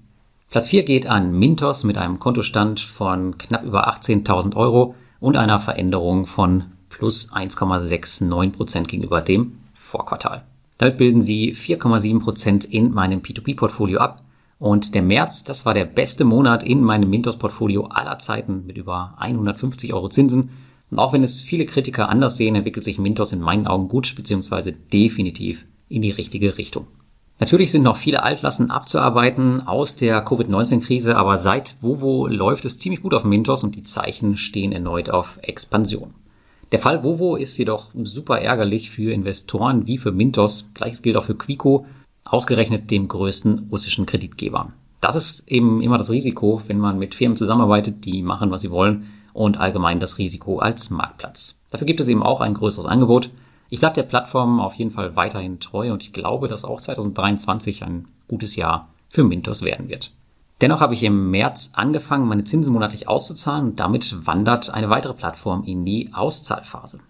Platz 0.50 0.69
4 0.69 0.85
geht 0.85 1.07
an 1.07 1.38
Mintos 1.38 1.85
mit 1.85 1.97
einem 1.97 2.19
Kontostand 2.19 2.81
von 2.81 3.38
knapp 3.38 3.64
über 3.64 3.88
18.000 3.88 4.55
Euro 4.55 4.95
und 5.19 5.37
einer 5.37 5.59
Veränderung 5.59 6.26
von 6.26 6.64
plus 6.88 7.33
1,69 7.33 8.52
Prozent 8.52 8.88
gegenüber 8.88 9.21
dem 9.21 9.59
Vorquartal. 9.73 10.43
Damit 10.79 10.99
bilden 10.99 11.23
sie 11.23 11.55
4,7 11.55 12.21
Prozent 12.21 12.64
in 12.64 12.93
meinem 12.93 13.21
P2P-Portfolio 13.21 14.00
ab 14.00 14.23
und 14.59 14.95
der 14.95 15.02
März, 15.02 15.43
das 15.43 15.67
war 15.67 15.75
der 15.75 15.87
beste 15.87 16.25
Monat 16.25 16.62
in 16.62 16.83
meinem 16.83 17.11
Mintos-Portfolio 17.11 17.87
aller 17.87 18.19
Zeiten 18.19 18.64
mit 18.67 18.76
über 18.76 19.14
150 19.19 19.93
Euro 19.93 20.09
Zinsen. 20.09 20.50
Und 20.93 20.99
auch 20.99 21.15
wenn 21.15 21.23
es 21.23 21.41
viele 21.41 21.65
Kritiker 21.65 22.11
anders 22.11 22.37
sehen, 22.37 22.55
entwickelt 22.55 22.85
sich 22.85 22.99
Mintos 22.99 23.33
in 23.33 23.41
meinen 23.41 23.67
Augen 23.67 23.89
gut 23.89 24.15
bzw. 24.15 24.75
definitiv 24.93 25.65
in 25.89 26.03
die 26.03 26.11
richtige 26.11 26.59
Richtung. 26.59 26.87
Natürlich 27.41 27.71
sind 27.73 27.83
noch 27.83 27.97
viele 27.97 28.23
Altlassen 28.23 28.71
abzuarbeiten 28.71 29.67
aus 29.67 29.97
der 29.97 30.23
Covid-19-Krise, 30.23 31.17
aber 31.17 31.39
seit 31.39 31.77
Vovo 31.81 32.27
läuft 32.27 32.67
es 32.67 32.79
ziemlich 32.79 33.01
gut 33.01 33.15
auf 33.15 33.25
Mintos 33.25 33.65
und 33.65 33.75
die 33.75 33.85
Zeichen 33.85 34.37
stehen 34.37 34.73
erneut 34.73 35.09
auf 35.09 35.39
Expansion. 35.41 36.13
Der 36.73 36.79
Fall 36.79 37.03
Vovo 37.03 37.37
ist 37.37 37.57
jedoch 37.57 37.93
super 38.03 38.41
ärgerlich 38.41 38.91
für 38.91 39.15
Investoren 39.15 39.87
wie 39.87 39.97
für 39.97 40.13
Mintos. 40.13 40.69
Gleiches 40.75 41.01
gilt 41.01 41.17
auch 41.17 41.25
für 41.25 41.37
Quico 41.37 41.87
ausgerechnet 42.27 42.91
dem 42.91 43.09
größten 43.09 43.69
russischen 43.71 44.05
Kreditgeber. 44.05 44.75
Das 45.01 45.17
ist 45.17 45.49
eben 45.49 45.81
immer 45.81 45.97
das 45.97 46.11
Risiko, 46.11 46.61
wenn 46.67 46.79
man 46.79 46.99
mit 46.99 47.15
Firmen 47.15 47.39
zusammenarbeitet, 47.39 48.05
die 48.05 48.23
machen, 48.23 48.51
was 48.51 48.61
sie 48.61 48.71
wollen 48.71 49.07
und 49.33 49.59
allgemein 49.59 50.01
das 50.01 50.19
Risiko 50.19 50.59
als 50.59 50.91
Marktplatz. 50.91 51.59
Dafür 51.71 51.87
gibt 51.87 52.01
es 52.01 52.09
eben 52.09 52.23
auch 52.23 52.41
ein 52.41 52.55
größeres 52.55 52.87
Angebot. 52.87 53.31
Ich 53.71 53.81
bleibe 53.81 53.95
der 53.95 54.03
Plattform 54.03 54.61
auf 54.61 54.75
jeden 54.75 54.91
Fall 54.91 55.17
weiterhin 55.17 55.61
treu 55.61 55.93
und 55.93 56.03
ich 56.03 56.12
glaube, 56.12 56.49
dass 56.49 56.65
auch 56.65 56.81
2023 56.81 57.83
ein 57.85 58.09
gutes 58.29 58.57
Jahr 58.57 58.89
für 59.09 59.25
Mintos 59.25 59.62
werden 59.62 59.89
wird. 59.89 60.12
Dennoch 60.61 60.81
habe 60.81 60.95
ich 60.95 61.03
im 61.03 61.31
März 61.31 61.73
angefangen, 61.75 62.29
meine 62.29 62.45
Zinsen 62.45 62.73
monatlich 62.73 63.09
auszuzahlen 63.09 63.71
und 63.71 63.81
damit 63.81 64.27
wandert 64.27 64.71
eine 64.71 64.91
weitere 64.91 65.15
Plattform 65.15 65.65
in 65.65 65.85
die 65.85 66.11
Auszahlphase. 66.12 67.01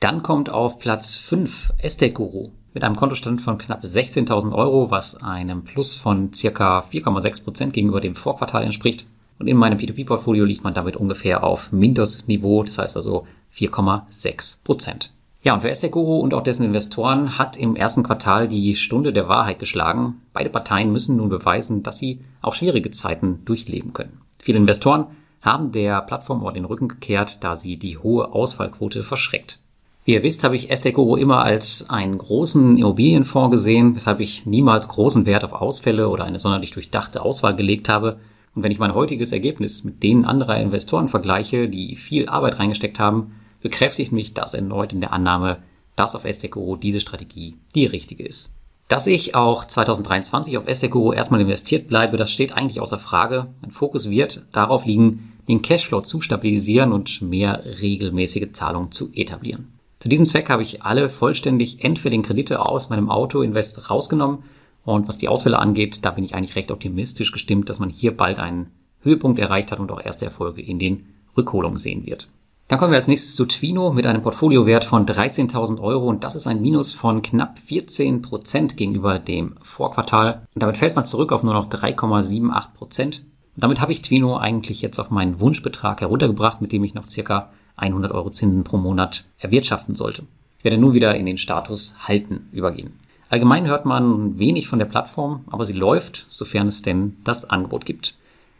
Dann 0.00 0.22
kommt 0.22 0.50
auf 0.50 0.78
Platz 0.78 1.16
5 1.16 1.72
Estate 1.78 2.12
Guru 2.12 2.48
mit 2.72 2.84
einem 2.84 2.96
Kontostand 2.96 3.40
von 3.40 3.58
knapp 3.58 3.82
16.000 3.84 4.54
Euro, 4.54 4.90
was 4.90 5.16
einem 5.16 5.64
Plus 5.64 5.94
von 5.94 6.32
circa 6.32 6.80
4,6 6.80 7.44
Prozent 7.44 7.72
gegenüber 7.72 8.00
dem 8.00 8.14
Vorquartal 8.14 8.62
entspricht. 8.62 9.06
Und 9.38 9.48
in 9.48 9.56
meinem 9.56 9.78
P2P-Portfolio 9.78 10.44
liegt 10.44 10.64
man 10.64 10.74
damit 10.74 10.96
ungefähr 10.96 11.44
auf 11.44 11.72
Mintos-Niveau, 11.72 12.62
das 12.62 12.78
heißt 12.78 12.96
also 12.96 13.26
4,6 13.54 14.64
Prozent. 14.64 15.12
Ja, 15.42 15.54
und 15.54 15.60
für 15.60 15.70
Esseguru 15.70 16.18
und 16.18 16.34
auch 16.34 16.42
dessen 16.42 16.64
Investoren 16.64 17.38
hat 17.38 17.56
im 17.56 17.76
ersten 17.76 18.02
Quartal 18.02 18.48
die 18.48 18.74
Stunde 18.74 19.12
der 19.12 19.28
Wahrheit 19.28 19.60
geschlagen. 19.60 20.22
Beide 20.32 20.50
Parteien 20.50 20.90
müssen 20.90 21.16
nun 21.16 21.28
beweisen, 21.28 21.82
dass 21.84 21.98
sie 21.98 22.20
auch 22.42 22.54
schwierige 22.54 22.90
Zeiten 22.90 23.44
durchleben 23.44 23.92
können. 23.92 24.22
Viele 24.42 24.58
Investoren 24.58 25.06
haben 25.42 25.70
der 25.70 26.00
Plattform 26.02 26.40
aber 26.40 26.52
den 26.52 26.64
Rücken 26.64 26.88
gekehrt, 26.88 27.44
da 27.44 27.54
sie 27.54 27.76
die 27.76 27.98
hohe 27.98 28.32
Ausfallquote 28.32 29.04
verschreckt. 29.04 29.60
Wie 30.04 30.14
ihr 30.14 30.22
wisst, 30.22 30.44
habe 30.44 30.56
ich 30.56 30.70
Estekoro 30.70 31.16
immer 31.16 31.42
als 31.42 31.90
einen 31.90 32.18
großen 32.18 32.78
Immobilienfonds 32.78 33.50
gesehen, 33.50 33.96
weshalb 33.96 34.20
ich 34.20 34.46
niemals 34.46 34.88
großen 34.88 35.26
Wert 35.26 35.44
auf 35.44 35.52
Ausfälle 35.52 36.08
oder 36.08 36.24
eine 36.24 36.38
sonderlich 36.38 36.70
durchdachte 36.72 37.22
Auswahl 37.22 37.56
gelegt 37.56 37.88
habe. 37.88 38.18
Und 38.56 38.62
wenn 38.62 38.72
ich 38.72 38.78
mein 38.78 38.94
heutiges 38.94 39.32
Ergebnis 39.32 39.84
mit 39.84 40.02
denen 40.02 40.24
anderer 40.24 40.58
Investoren 40.58 41.08
vergleiche, 41.08 41.68
die 41.68 41.94
viel 41.94 42.28
Arbeit 42.28 42.58
reingesteckt 42.58 42.98
haben, 42.98 43.34
bekräftigt 43.60 44.12
mich 44.12 44.32
das 44.32 44.54
erneut 44.54 44.94
in 44.94 45.00
der 45.00 45.12
Annahme, 45.12 45.58
dass 45.94 46.14
auf 46.14 46.24
Estekoro 46.24 46.76
diese 46.76 47.00
Strategie 47.00 47.56
die 47.74 47.86
richtige 47.86 48.24
ist. 48.24 48.52
Dass 48.88 49.06
ich 49.06 49.34
auch 49.34 49.64
2023 49.64 50.56
auf 50.56 50.66
Estekoro 50.66 51.12
erstmal 51.12 51.40
investiert 51.40 51.86
bleibe, 51.86 52.16
das 52.16 52.30
steht 52.30 52.52
eigentlich 52.52 52.80
außer 52.80 52.98
Frage. 52.98 53.48
Mein 53.60 53.72
Fokus 53.72 54.08
wird 54.08 54.44
darauf 54.52 54.86
liegen, 54.86 55.32
den 55.48 55.60
Cashflow 55.60 56.00
zu 56.00 56.20
stabilisieren 56.20 56.92
und 56.92 57.20
mehr 57.20 57.62
regelmäßige 57.80 58.52
Zahlungen 58.52 58.90
zu 58.90 59.10
etablieren. 59.12 59.72
Zu 59.98 60.08
diesem 60.08 60.26
Zweck 60.26 60.48
habe 60.48 60.62
ich 60.62 60.82
alle 60.82 61.08
vollständig 61.08 61.84
endfälligen 61.84 62.24
Kredite 62.24 62.64
aus 62.64 62.88
meinem 62.88 63.10
Auto-Invest 63.10 63.90
rausgenommen. 63.90 64.44
Und 64.86 65.08
was 65.08 65.18
die 65.18 65.28
Ausfälle 65.28 65.58
angeht, 65.58 66.04
da 66.04 66.12
bin 66.12 66.24
ich 66.24 66.34
eigentlich 66.34 66.54
recht 66.54 66.70
optimistisch 66.70 67.32
gestimmt, 67.32 67.68
dass 67.68 67.80
man 67.80 67.90
hier 67.90 68.16
bald 68.16 68.38
einen 68.38 68.70
Höhepunkt 69.02 69.38
erreicht 69.40 69.72
hat 69.72 69.80
und 69.80 69.90
auch 69.90 70.00
erste 70.00 70.24
Erfolge 70.24 70.62
in 70.62 70.78
den 70.78 71.06
Rückholungen 71.36 71.76
sehen 71.76 72.06
wird. 72.06 72.28
Dann 72.68 72.78
kommen 72.78 72.92
wir 72.92 72.96
als 72.96 73.08
nächstes 73.08 73.34
zu 73.34 73.46
Twino 73.46 73.92
mit 73.92 74.06
einem 74.06 74.22
Portfoliowert 74.22 74.84
von 74.84 75.04
13.000 75.04 75.80
Euro 75.80 76.06
und 76.06 76.22
das 76.22 76.36
ist 76.36 76.46
ein 76.46 76.62
Minus 76.62 76.94
von 76.94 77.20
knapp 77.20 77.58
14 77.58 78.22
Prozent 78.22 78.76
gegenüber 78.76 79.18
dem 79.18 79.56
Vorquartal. 79.60 80.46
Und 80.54 80.62
damit 80.62 80.76
fällt 80.76 80.94
man 80.94 81.04
zurück 81.04 81.32
auf 81.32 81.42
nur 81.42 81.54
noch 81.54 81.68
3,78 81.68 82.72
Prozent. 82.72 83.24
Damit 83.56 83.80
habe 83.80 83.90
ich 83.90 84.02
Twino 84.02 84.36
eigentlich 84.36 84.82
jetzt 84.82 85.00
auf 85.00 85.10
meinen 85.10 85.40
Wunschbetrag 85.40 86.00
heruntergebracht, 86.00 86.60
mit 86.60 86.70
dem 86.70 86.84
ich 86.84 86.94
noch 86.94 87.08
circa 87.08 87.50
100 87.74 88.12
Euro 88.12 88.30
Zinsen 88.30 88.62
pro 88.62 88.76
Monat 88.76 89.24
erwirtschaften 89.38 89.96
sollte. 89.96 90.22
Ich 90.58 90.64
werde 90.64 90.78
nun 90.78 90.94
wieder 90.94 91.16
in 91.16 91.26
den 91.26 91.38
Status 91.38 91.96
Halten 91.98 92.48
übergehen. 92.52 92.94
Allgemein 93.28 93.66
hört 93.66 93.86
man 93.86 94.38
wenig 94.38 94.68
von 94.68 94.78
der 94.78 94.86
Plattform, 94.86 95.44
aber 95.50 95.64
sie 95.64 95.72
läuft, 95.72 96.26
sofern 96.30 96.68
es 96.68 96.82
denn 96.82 97.16
das 97.24 97.44
Angebot 97.44 97.84
gibt. 97.84 98.14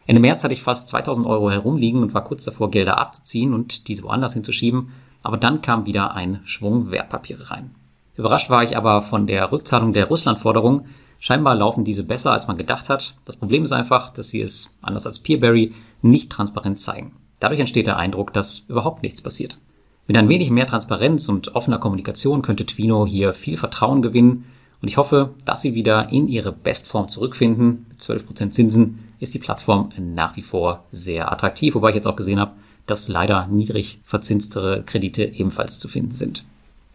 Ende 0.06 0.20
März 0.20 0.42
hatte 0.42 0.54
ich 0.54 0.62
fast 0.62 0.88
2000 0.88 1.26
Euro 1.26 1.50
herumliegen 1.50 2.02
und 2.02 2.14
war 2.14 2.24
kurz 2.24 2.44
davor, 2.44 2.70
Gelder 2.70 2.98
abzuziehen 2.98 3.54
und 3.54 3.86
diese 3.86 4.02
woanders 4.02 4.34
hinzuschieben, 4.34 4.90
aber 5.22 5.36
dann 5.36 5.62
kam 5.62 5.86
wieder 5.86 6.14
ein 6.14 6.40
Schwung 6.44 6.90
Wertpapiere 6.90 7.50
rein. 7.50 7.74
Überrascht 8.16 8.50
war 8.50 8.64
ich 8.64 8.76
aber 8.76 9.02
von 9.02 9.26
der 9.26 9.52
Rückzahlung 9.52 9.92
der 9.92 10.06
Russlandforderung. 10.06 10.86
Scheinbar 11.20 11.54
laufen 11.54 11.84
diese 11.84 12.04
besser, 12.04 12.32
als 12.32 12.48
man 12.48 12.56
gedacht 12.56 12.88
hat. 12.88 13.14
Das 13.24 13.36
Problem 13.36 13.62
ist 13.64 13.72
einfach, 13.72 14.10
dass 14.10 14.28
sie 14.28 14.40
es, 14.40 14.70
anders 14.82 15.06
als 15.06 15.20
Peerberry, 15.20 15.74
nicht 16.02 16.30
transparent 16.30 16.80
zeigen. 16.80 17.12
Dadurch 17.40 17.60
entsteht 17.60 17.86
der 17.86 17.98
Eindruck, 17.98 18.32
dass 18.32 18.64
überhaupt 18.68 19.02
nichts 19.02 19.22
passiert. 19.22 19.58
Mit 20.06 20.16
ein 20.16 20.28
wenig 20.28 20.50
mehr 20.50 20.66
Transparenz 20.66 21.28
und 21.28 21.54
offener 21.54 21.78
Kommunikation 21.78 22.42
könnte 22.42 22.64
Twino 22.64 23.06
hier 23.06 23.32
viel 23.34 23.56
Vertrauen 23.56 24.02
gewinnen 24.02 24.44
und 24.82 24.88
ich 24.88 24.96
hoffe, 24.96 25.34
dass 25.44 25.62
sie 25.62 25.74
wieder 25.74 26.10
in 26.12 26.28
ihre 26.28 26.52
Bestform 26.52 27.08
zurückfinden. 27.08 27.86
Mit 27.88 28.00
12% 28.00 28.50
Zinsen 28.50 28.98
ist 29.18 29.34
die 29.34 29.38
Plattform 29.38 29.90
nach 29.98 30.36
wie 30.36 30.42
vor 30.42 30.84
sehr 30.90 31.32
attraktiv, 31.32 31.74
wobei 31.74 31.90
ich 31.90 31.94
jetzt 31.96 32.06
auch 32.06 32.16
gesehen 32.16 32.40
habe, 32.40 32.52
dass 32.86 33.08
leider 33.08 33.46
niedrig 33.48 34.00
verzinstere 34.04 34.82
Kredite 34.84 35.24
ebenfalls 35.24 35.78
zu 35.78 35.88
finden 35.88 36.12
sind. 36.12 36.44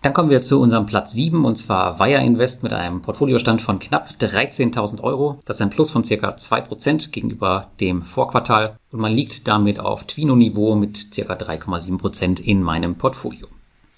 Dann 0.02 0.14
kommen 0.14 0.32
wir 0.32 0.42
zu 0.42 0.60
unserem 0.60 0.88
Platz 0.88 1.12
7 1.12 1.46
und 1.46 1.58
zwar 1.58 2.00
Wire 2.00 2.24
Invest 2.24 2.64
mit 2.64 2.74
einem 2.74 3.04
Portfoliostand 3.04 3.62
von 3.62 3.78
knapp 3.78 4.10
13.000 4.20 5.00
Euro. 5.02 5.40
Das 5.46 5.58
ist 5.58 5.62
ein 5.62 5.70
Plus 5.70 5.92
von 5.92 6.04
circa 6.04 6.32
2% 6.32 7.12
gegenüber 7.12 7.68
dem 7.80 8.02
Vorquartal 8.02 8.78
und 8.92 9.00
man 9.00 9.14
liegt 9.14 9.48
damit 9.48 9.80
auf 9.80 10.06
Twino-Niveau 10.06 10.74
mit 10.74 10.98
circa 11.14 11.34
3,7% 11.34 12.42
in 12.42 12.64
meinem 12.64 12.96
Portfolio. 12.96 13.48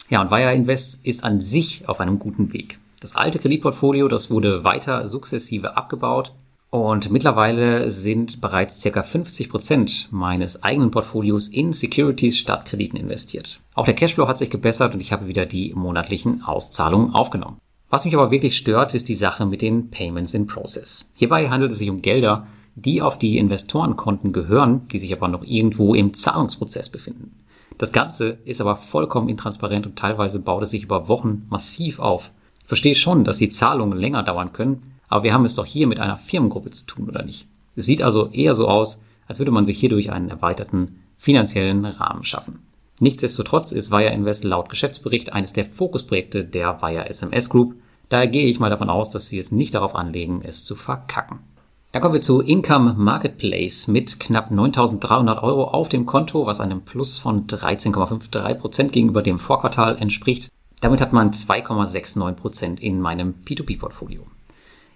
Ja, 0.09 0.21
und 0.21 0.29
Wire 0.29 0.53
Invest 0.53 1.05
ist 1.05 1.23
an 1.23 1.39
sich 1.39 1.87
auf 1.87 2.01
einem 2.01 2.19
guten 2.19 2.51
Weg. 2.51 2.79
Das 3.03 3.17
alte 3.17 3.37
Kreditportfolio, 3.37 4.07
das 4.07 4.31
wurde 4.31 4.63
weiter 4.63 5.05
sukzessive 5.05 5.75
abgebaut 5.75 6.31
Und 6.69 7.11
mittlerweile 7.11 7.91
sind 7.91 8.39
bereits 8.39 8.81
ca. 8.81 9.03
50 9.03 9.49
Prozent 9.49 10.07
meines 10.09 10.63
eigenen 10.63 10.89
Portfolios 10.89 11.49
in 11.49 11.73
Securities 11.73 12.37
statt 12.37 12.63
Krediten 12.63 12.95
investiert. 12.95 13.59
Auch 13.73 13.83
der 13.83 13.93
Cashflow 13.93 14.29
hat 14.29 14.37
sich 14.37 14.49
gebessert 14.49 14.93
und 14.93 15.01
ich 15.01 15.11
habe 15.11 15.27
wieder 15.27 15.45
die 15.45 15.73
monatlichen 15.73 16.43
Auszahlungen 16.43 17.13
aufgenommen. 17.13 17.57
Was 17.89 18.05
mich 18.05 18.13
aber 18.13 18.31
wirklich 18.31 18.55
stört, 18.55 18.93
ist 18.93 19.09
die 19.09 19.15
Sache 19.15 19.45
mit 19.45 19.61
den 19.61 19.89
Payments 19.89 20.33
in 20.33 20.47
Process. 20.47 21.05
Hierbei 21.13 21.49
handelt 21.49 21.73
es 21.73 21.79
sich 21.79 21.89
um 21.89 22.01
Gelder, 22.01 22.47
die 22.75 23.01
auf 23.01 23.19
die 23.19 23.37
Investorenkonten 23.37 24.31
gehören, 24.31 24.87
die 24.93 24.99
sich 24.99 25.11
aber 25.11 25.27
noch 25.27 25.43
irgendwo 25.43 25.93
im 25.93 26.13
Zahlungsprozess 26.13 26.87
befinden. 26.87 27.33
Das 27.77 27.91
Ganze 27.91 28.37
ist 28.45 28.61
aber 28.61 28.77
vollkommen 28.77 29.27
intransparent 29.27 29.87
und 29.87 29.99
teilweise 29.99 30.39
baut 30.39 30.63
es 30.63 30.69
sich 30.69 30.83
über 30.83 31.09
Wochen 31.09 31.45
massiv 31.49 31.99
auf. 31.99 32.31
Verstehe 32.63 32.95
schon, 32.95 33.23
dass 33.23 33.37
die 33.37 33.49
Zahlungen 33.49 33.97
länger 33.97 34.23
dauern 34.23 34.53
können, 34.53 34.93
aber 35.09 35.23
wir 35.23 35.33
haben 35.33 35.45
es 35.45 35.55
doch 35.55 35.65
hier 35.65 35.87
mit 35.87 35.99
einer 35.99 36.17
Firmengruppe 36.17 36.71
zu 36.71 36.85
tun, 36.85 37.09
oder 37.09 37.23
nicht? 37.23 37.47
Es 37.75 37.85
sieht 37.85 38.01
also 38.01 38.29
eher 38.29 38.53
so 38.53 38.67
aus, 38.67 39.01
als 39.27 39.39
würde 39.39 39.51
man 39.51 39.65
sich 39.65 39.79
hierdurch 39.79 40.11
einen 40.11 40.29
erweiterten 40.29 40.99
finanziellen 41.17 41.85
Rahmen 41.85 42.23
schaffen. 42.23 42.59
Nichtsdestotrotz 42.99 43.71
ist 43.71 43.91
Wire 43.91 44.13
Invest 44.13 44.43
laut 44.43 44.69
Geschäftsbericht 44.69 45.33
eines 45.33 45.53
der 45.53 45.65
Fokusprojekte 45.65 46.45
der 46.45 46.81
Wire 46.81 47.09
SMS 47.09 47.49
Group. 47.49 47.75
Daher 48.09 48.27
gehe 48.27 48.45
ich 48.45 48.59
mal 48.59 48.69
davon 48.69 48.89
aus, 48.89 49.09
dass 49.09 49.27
sie 49.27 49.39
es 49.39 49.51
nicht 49.51 49.73
darauf 49.73 49.95
anlegen, 49.95 50.41
es 50.43 50.63
zu 50.63 50.75
verkacken. 50.75 51.39
Dann 51.91 52.01
kommen 52.01 52.15
wir 52.15 52.21
zu 52.21 52.41
Income 52.41 52.95
Marketplace 52.97 53.87
mit 53.87 54.19
knapp 54.19 54.51
9.300 54.51 55.43
Euro 55.43 55.65
auf 55.65 55.89
dem 55.89 56.05
Konto, 56.05 56.45
was 56.45 56.59
einem 56.59 56.81
Plus 56.81 57.19
von 57.19 57.45
13,53 57.45 58.55
Prozent 58.55 58.93
gegenüber 58.93 59.21
dem 59.21 59.37
Vorquartal 59.37 59.97
entspricht. 59.97 60.49
Damit 60.83 60.99
hat 60.99 61.13
man 61.13 61.31
2,69 61.31 62.33
Prozent 62.33 62.79
in 62.81 62.99
meinem 62.99 63.35
P2P-Portfolio. 63.45 64.23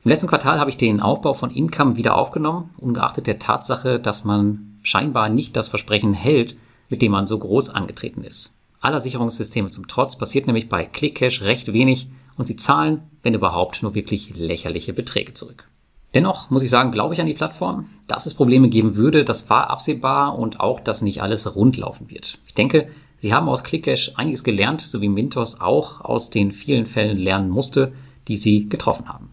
Im 0.04 0.12
letzten 0.12 0.28
Quartal 0.28 0.60
habe 0.60 0.70
ich 0.70 0.76
den 0.76 1.00
Aufbau 1.00 1.34
von 1.34 1.50
Income 1.50 1.96
wieder 1.96 2.18
aufgenommen, 2.18 2.72
ungeachtet 2.78 3.26
der 3.26 3.40
Tatsache, 3.40 3.98
dass 3.98 4.26
man 4.26 4.80
scheinbar 4.82 5.30
nicht 5.30 5.56
das 5.56 5.70
Versprechen 5.70 6.14
hält, 6.14 6.58
mit 6.90 7.02
dem 7.02 7.14
man 7.14 7.26
so 7.26 7.40
groß 7.40 7.70
angetreten 7.70 8.26
ist. 8.26 8.54
Aller 8.82 9.00
Sicherungssysteme 9.00 9.70
zum 9.70 9.88
Trotz 9.88 10.18
passiert 10.18 10.46
nämlich 10.46 10.68
bei 10.68 10.84
ClickCash 10.84 11.44
recht 11.44 11.72
wenig 11.72 12.10
und 12.36 12.48
sie 12.48 12.58
zahlen, 12.58 13.04
wenn 13.24 13.34
überhaupt, 13.34 13.82
nur 13.82 13.96
wirklich 13.96 14.36
lächerliche 14.36 14.92
Beträge 14.92 15.32
zurück. 15.32 15.70
Dennoch 16.14 16.50
muss 16.50 16.64
ich 16.64 16.70
sagen, 16.70 16.92
glaube 16.92 17.14
ich 17.14 17.22
an 17.22 17.28
die 17.28 17.34
Plattform. 17.34 17.86
Dass 18.08 18.26
es 18.26 18.34
Probleme 18.34 18.68
geben 18.68 18.98
würde, 18.98 19.24
das 19.24 19.50
war 19.50 19.70
absehbar 19.70 20.38
und 20.38 20.60
auch, 20.60 20.82
dass 20.82 21.02
nicht 21.02 21.22
alles 21.22 21.56
rund 21.56 21.78
laufen 21.78 22.10
wird. 22.10 22.40
Ich 22.46 22.54
denke, 22.56 22.90
Sie 23.20 23.34
haben 23.34 23.50
aus 23.50 23.64
ClickCash 23.64 24.14
einiges 24.16 24.44
gelernt, 24.44 24.82
so 24.82 25.02
wie 25.02 25.10
Mintos 25.10 25.60
auch 25.60 26.02
aus 26.02 26.30
den 26.30 26.52
vielen 26.52 26.86
Fällen 26.86 27.18
lernen 27.18 27.50
musste, 27.50 27.94
die 28.28 28.38
Sie 28.38 28.70
getroffen 28.70 29.10
haben. 29.10 29.30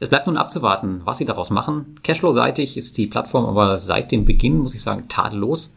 Es 0.00 0.08
bleibt 0.08 0.26
nun 0.26 0.36
abzuwarten, 0.36 1.02
was 1.04 1.18
Sie 1.18 1.24
daraus 1.24 1.50
machen. 1.50 2.00
Cashflow-seitig 2.02 2.76
ist 2.76 2.98
die 2.98 3.06
Plattform 3.06 3.46
aber 3.46 3.78
seit 3.78 4.10
dem 4.10 4.24
Beginn, 4.24 4.58
muss 4.58 4.74
ich 4.74 4.82
sagen, 4.82 5.08
tadellos, 5.08 5.74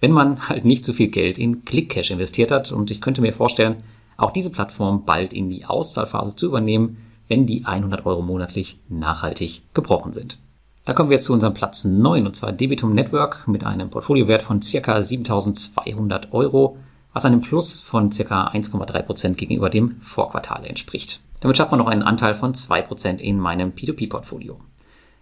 wenn 0.00 0.12
man 0.12 0.48
halt 0.48 0.64
nicht 0.64 0.84
so 0.84 0.92
viel 0.92 1.08
Geld 1.08 1.38
in 1.38 1.64
ClickCash 1.64 2.10
investiert 2.10 2.50
hat. 2.50 2.70
Und 2.70 2.90
ich 2.90 3.00
könnte 3.00 3.22
mir 3.22 3.32
vorstellen, 3.32 3.76
auch 4.16 4.30
diese 4.30 4.50
Plattform 4.50 5.04
bald 5.04 5.32
in 5.32 5.48
die 5.48 5.64
Auszahlphase 5.64 6.36
zu 6.36 6.46
übernehmen, 6.46 6.98
wenn 7.28 7.46
die 7.46 7.64
100 7.64 8.04
Euro 8.04 8.22
monatlich 8.22 8.78
nachhaltig 8.88 9.62
gebrochen 9.74 10.12
sind. 10.12 10.38
Da 10.84 10.92
kommen 10.92 11.10
wir 11.10 11.20
zu 11.20 11.32
unserem 11.32 11.54
Platz 11.54 11.84
9 11.84 12.26
und 12.26 12.36
zwar 12.36 12.52
Debitum 12.52 12.94
Network 12.94 13.48
mit 13.48 13.64
einem 13.64 13.88
Portfoliowert 13.88 14.42
von 14.42 14.60
circa 14.60 15.00
7200 15.00 16.32
Euro, 16.32 16.76
was 17.12 17.24
einem 17.24 17.40
Plus 17.40 17.80
von 17.80 18.10
circa 18.10 18.48
1,3 18.48 19.02
Prozent 19.02 19.38
gegenüber 19.38 19.70
dem 19.70 20.00
Vorquartal 20.00 20.64
entspricht. 20.64 21.20
Damit 21.40 21.56
schafft 21.56 21.70
man 21.70 21.78
noch 21.78 21.88
einen 21.88 22.02
Anteil 22.02 22.34
von 22.34 22.52
2% 22.52 23.18
in 23.18 23.38
meinem 23.38 23.72
P2P-Portfolio. 23.72 24.60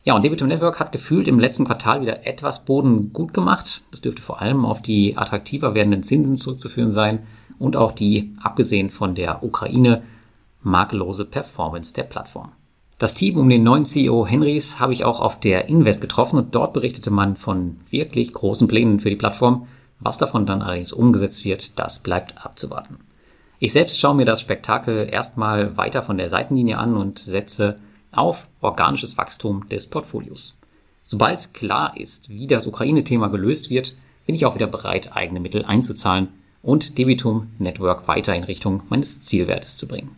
Ja, 0.02 0.14
und 0.14 0.24
Debitum 0.24 0.48
Network 0.48 0.80
hat 0.80 0.92
gefühlt 0.92 1.28
im 1.28 1.38
letzten 1.38 1.66
Quartal 1.66 2.00
wieder 2.00 2.26
etwas 2.26 2.64
Boden 2.64 3.12
gut 3.12 3.34
gemacht. 3.34 3.82
Das 3.90 4.00
dürfte 4.00 4.22
vor 4.22 4.40
allem 4.40 4.64
auf 4.64 4.80
die 4.80 5.16
attraktiver 5.16 5.74
werdenden 5.74 6.02
Zinsen 6.02 6.38
zurückzuführen 6.38 6.90
sein 6.90 7.20
und 7.58 7.76
auch 7.76 7.92
die, 7.92 8.34
abgesehen 8.42 8.88
von 8.88 9.14
der 9.14 9.42
Ukraine, 9.42 10.02
makellose 10.62 11.26
Performance 11.26 11.92
der 11.92 12.04
Plattform. 12.04 12.52
Das 12.98 13.14
Team 13.14 13.36
um 13.38 13.48
den 13.48 13.62
neuen 13.62 13.86
CEO 13.86 14.26
Henrys 14.26 14.78
habe 14.78 14.92
ich 14.92 15.04
auch 15.04 15.20
auf 15.20 15.40
der 15.40 15.68
Invest 15.68 16.02
getroffen 16.02 16.38
und 16.38 16.54
dort 16.54 16.74
berichtete 16.74 17.10
man 17.10 17.36
von 17.36 17.76
wirklich 17.88 18.32
großen 18.32 18.68
Plänen 18.68 19.00
für 19.00 19.08
die 19.08 19.16
Plattform. 19.16 19.66
Was 20.00 20.18
davon 20.18 20.46
dann 20.46 20.62
allerdings 20.62 20.92
umgesetzt 20.92 21.44
wird, 21.44 21.78
das 21.78 22.00
bleibt 22.00 22.44
abzuwarten. 22.44 22.98
Ich 23.58 23.72
selbst 23.72 24.00
schaue 24.00 24.14
mir 24.14 24.24
das 24.24 24.40
Spektakel 24.40 25.08
erstmal 25.10 25.76
weiter 25.76 26.02
von 26.02 26.16
der 26.16 26.30
Seitenlinie 26.30 26.78
an 26.78 26.96
und 26.96 27.18
setze 27.18 27.74
auf 28.10 28.48
organisches 28.60 29.18
Wachstum 29.18 29.68
des 29.68 29.86
Portfolios. 29.86 30.56
Sobald 31.04 31.52
klar 31.52 31.96
ist, 31.96 32.30
wie 32.30 32.46
das 32.46 32.66
Ukraine-Thema 32.66 33.28
gelöst 33.28 33.68
wird, 33.68 33.94
bin 34.26 34.34
ich 34.34 34.46
auch 34.46 34.54
wieder 34.54 34.66
bereit, 34.66 35.14
eigene 35.14 35.40
Mittel 35.40 35.64
einzuzahlen 35.64 36.28
und 36.62 36.98
Debitum 36.98 37.50
Network 37.58 38.08
weiter 38.08 38.34
in 38.34 38.44
Richtung 38.44 38.82
meines 38.88 39.22
Zielwertes 39.22 39.76
zu 39.76 39.86
bringen. 39.86 40.16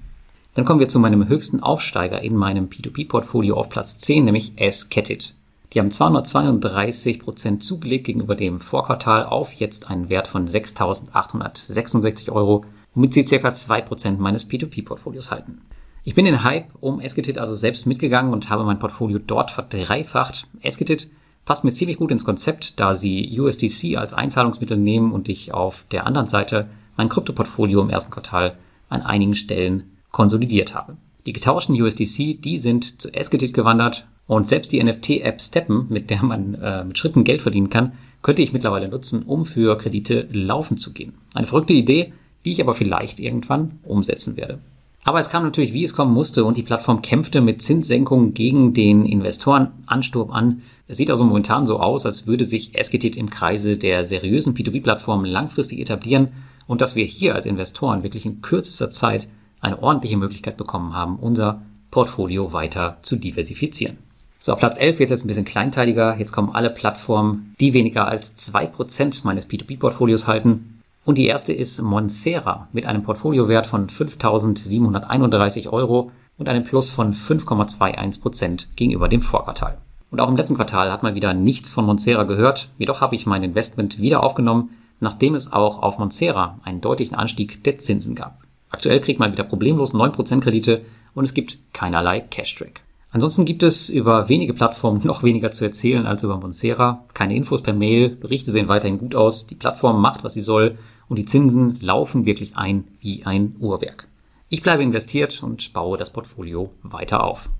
Dann 0.55 0.65
kommen 0.65 0.81
wir 0.81 0.89
zu 0.89 0.99
meinem 0.99 1.29
höchsten 1.29 1.61
Aufsteiger 1.61 2.21
in 2.23 2.37
meinem 2.37 2.67
P2P-Portfolio 2.67 3.57
auf 3.57 3.69
Platz 3.69 3.99
10, 4.01 4.25
nämlich 4.25 4.53
S-Kettit. 4.57 5.35
Die 5.73 5.79
haben 5.79 5.91
232 5.91 7.21
Prozent 7.21 7.65
zugelegt 7.65 8.05
gegenüber 8.05 8.35
dem 8.35 8.61
Vorquartal 8.61 9.25
auf 9.25 9.55
jetzt 9.55 9.89
einen 9.89 10.11
Wert 10.11 10.27
von 10.27 10.47
6.866 10.47 12.31
Euro, 12.31 12.67
womit 12.95 13.15
sie 13.15 13.25
ca. 13.25 13.49
2% 13.49 14.19
meines 14.19 14.49
P2P-Portfolios 14.49 15.31
halten. 15.31 15.63
Ich 16.05 16.15
bin 16.15 16.27
den 16.27 16.45
Hype 16.45 16.67
um 16.81 17.01
Esketit 17.01 17.39
also 17.39 17.55
selbst 17.55 17.87
mitgegangen 17.87 18.33
und 18.33 18.51
habe 18.51 18.65
mein 18.65 18.79
Portfolio 18.79 19.19
dort 19.19 19.51
verdreifacht. 19.51 20.47
Esketit 20.61 21.09
passt 21.45 21.65
mir 21.65 21.73
ziemlich 21.73 21.97
gut 21.97 22.11
ins 22.11 22.25
Konzept, 22.25 22.79
da 22.79 22.95
sie 22.95 23.41
USDC 23.41 23.97
als 23.97 24.13
Einzahlungsmittel 24.13 24.77
nehmen 24.77 25.13
und 25.13 25.29
ich 25.29 25.55
auf 25.55 25.87
der 25.91 26.07
anderen 26.07 26.29
Seite 26.29 26.69
mein 26.97 27.09
Kryptoportfolio 27.09 27.81
im 27.81 27.91
ersten 27.91 28.11
Quartal 28.11 28.59
an 28.91 29.03
einigen 29.03 29.35
Stellen 29.35 29.97
konsolidiert 30.11 30.75
habe. 30.75 30.97
Die 31.25 31.33
getauschten 31.33 31.81
USDC, 31.81 32.43
die 32.43 32.59
sind 32.59 33.01
zu 33.01 33.15
Esketit 33.15 33.55
gewandert 33.55 34.07
und 34.27 34.49
selbst 34.49 34.73
die 34.73 34.83
NFT-App 34.83 35.41
Steppen, 35.41 35.87
mit 35.89 36.11
der 36.11 36.23
man 36.23 36.55
äh, 36.55 36.85
mit 36.85 36.99
Schritten 36.99 37.25
Geld 37.25 37.41
verdienen 37.41 37.71
kann, 37.71 37.93
könnte 38.23 38.43
ich 38.43 38.53
mittlerweile 38.53 38.89
nutzen, 38.89 39.23
um 39.25 39.45
für 39.45 39.77
Kredite 39.77 40.29
laufen 40.33 40.77
zu 40.77 40.93
gehen. 40.93 41.15
Eine 41.35 41.47
verrückte 41.47 41.73
Idee, 41.73 42.13
die 42.45 42.53
ich 42.53 42.61
aber 42.61 42.75
vielleicht 42.75 43.21
irgendwann 43.21 43.81
umsetzen 43.83 44.37
werde. 44.37 44.59
Aber 45.05 45.19
es 45.19 45.31
kam 45.31 45.43
natürlich, 45.43 45.73
wie 45.73 45.85
es 45.85 45.95
kommen 45.95 46.15
musste, 46.15 46.45
und 46.45 46.57
die 46.57 46.63
Plattform 46.63 47.03
kämpfte 47.03 47.41
mit 47.41 47.61
Zinssenkungen 47.61 48.35
gegen 48.35 48.73
den 48.73 49.05
Investorenansturm 49.05 50.31
an. 50.31 50.63
Es 50.87 50.99
sieht 50.99 51.11
also 51.11 51.25
momentan 51.25 51.67
so 51.67 51.81
aus, 51.81 52.07
als 52.07 52.27
würde 52.29 52.45
sich 52.45 52.77
Esketit 52.79 53.17
im 53.17 53.29
Kreise 53.29 53.77
der 53.77 54.05
seriösen 54.05 54.55
P2P-Plattformen 54.55 55.27
langfristig 55.27 55.81
etablieren 55.81 56.29
und 56.69 56.81
dass 56.81 56.95
wir 56.95 57.05
hier 57.05 57.35
als 57.35 57.47
Investoren 57.47 58.05
wirklich 58.05 58.27
in 58.27 58.43
kürzester 58.43 58.93
Zeit 58.93 59.27
eine 59.61 59.83
ordentliche 59.83 60.17
Möglichkeit 60.17 60.57
bekommen 60.57 60.95
haben, 60.95 61.17
unser 61.17 61.63
Portfolio 61.91 62.53
weiter 62.53 62.99
zu 63.03 63.17
diversifizieren. 63.17 63.99
So, 64.45 64.57
Platz 64.57 64.77
11 64.77 64.99
wird 64.99 65.11
jetzt 65.11 65.25
ein 65.25 65.29
bisschen 65.29 65.45
kleinteiliger. 65.45 66.17
Jetzt 66.19 66.33
kommen 66.33 66.51
alle 66.53 66.69
Plattformen, 66.69 67.55
die 67.61 67.75
weniger 67.75 68.09
als 68.09 68.37
2% 68.53 69.21
meines 69.23 69.47
P2P-Portfolios 69.49 70.27
halten. 70.27 70.83
Und 71.05 71.17
die 71.17 71.27
erste 71.27 71.53
ist 71.53 71.81
Monsera 71.81 72.67
mit 72.73 72.85
einem 72.85 73.03
Portfoliowert 73.03 73.69
von 73.69 73.87
5.731 73.87 75.69
Euro 75.69 76.11
und 76.39 76.49
einem 76.49 76.65
Plus 76.65 76.91
von 76.91 77.15
5,21% 77.15 78.67
gegenüber 78.75 79.09
dem 79.09 79.23
Vorquartal. 79.23 79.79
Und 80.11 80.21
auch 80.21 80.29
im 80.29 80.37
letzten 80.37 80.57
Quartal 80.57 80.91
hat 80.91 81.05
man 81.05 81.15
wieder 81.15 81.35
nichts 81.35 81.71
von 81.71 81.87
Monsera 81.87 82.25
gehört. 82.25 82.69
Jedoch 82.79 83.01
habe 83.01 83.15
ich 83.15 83.27
mein 83.27 83.45
Investment 83.45 84.01
wieder 84.01 84.25
aufgenommen, 84.25 84.71
nachdem 84.99 85.37
es 85.37 85.53
auch 85.53 85.81
auf 85.81 86.01
Monsera 86.01 86.59
einen 86.65 86.81
deutlichen 86.81 87.15
Anstieg 87.15 87.63
der 87.63 87.79
Zinsen 87.79 88.17
gab. 88.17 88.41
Aktuell 88.71 88.99
kriegt 88.99 89.21
man 89.21 89.31
wieder 89.31 89.45
problemlos 89.45 89.95
9% 89.95 90.41
Kredite 90.41 90.85
und 91.15 91.27
es 91.27 91.33
gibt 91.33 91.59
keinerlei 91.73 92.19
Cash-Track. 92.19 92.81
Ansonsten 93.13 93.45
gibt 93.45 93.63
es 93.63 93.91
über 93.91 94.31
wenige 94.31 94.55
Plattformen 94.55 95.03
noch 95.05 95.23
weniger 95.23 95.51
zu 95.51 95.65
erzählen 95.65 96.07
als 96.07 96.23
über 96.23 96.39
Monsera. 96.39 97.05
Keine 97.15 97.37
Infos 97.37 97.63
per 97.63 97.75
Mail, 97.75 98.17
Berichte 98.17 98.51
sehen 98.51 98.69
weiterhin 98.69 98.99
gut 98.99 99.15
aus, 99.15 99.47
die 99.47 99.55
Plattform 99.55 100.01
macht, 100.01 100.25
was 100.25 100.35
sie 100.35 100.41
soll 100.41 100.79
und 101.09 101.19
die 101.19 101.27
Zinsen 101.27 101.79
laufen 101.81 102.25
wirklich 102.25 102.57
ein 102.57 102.85
wie 103.01 103.27
ein 103.27 103.57
Uhrwerk. 103.61 104.09
Ich 104.49 104.63
bleibe 104.63 104.83
investiert 104.83 105.43
und 105.43 105.73
baue 105.73 105.99
das 105.99 106.11
Portfolio 106.11 106.71
weiter 106.83 107.25
auf. 107.25 107.51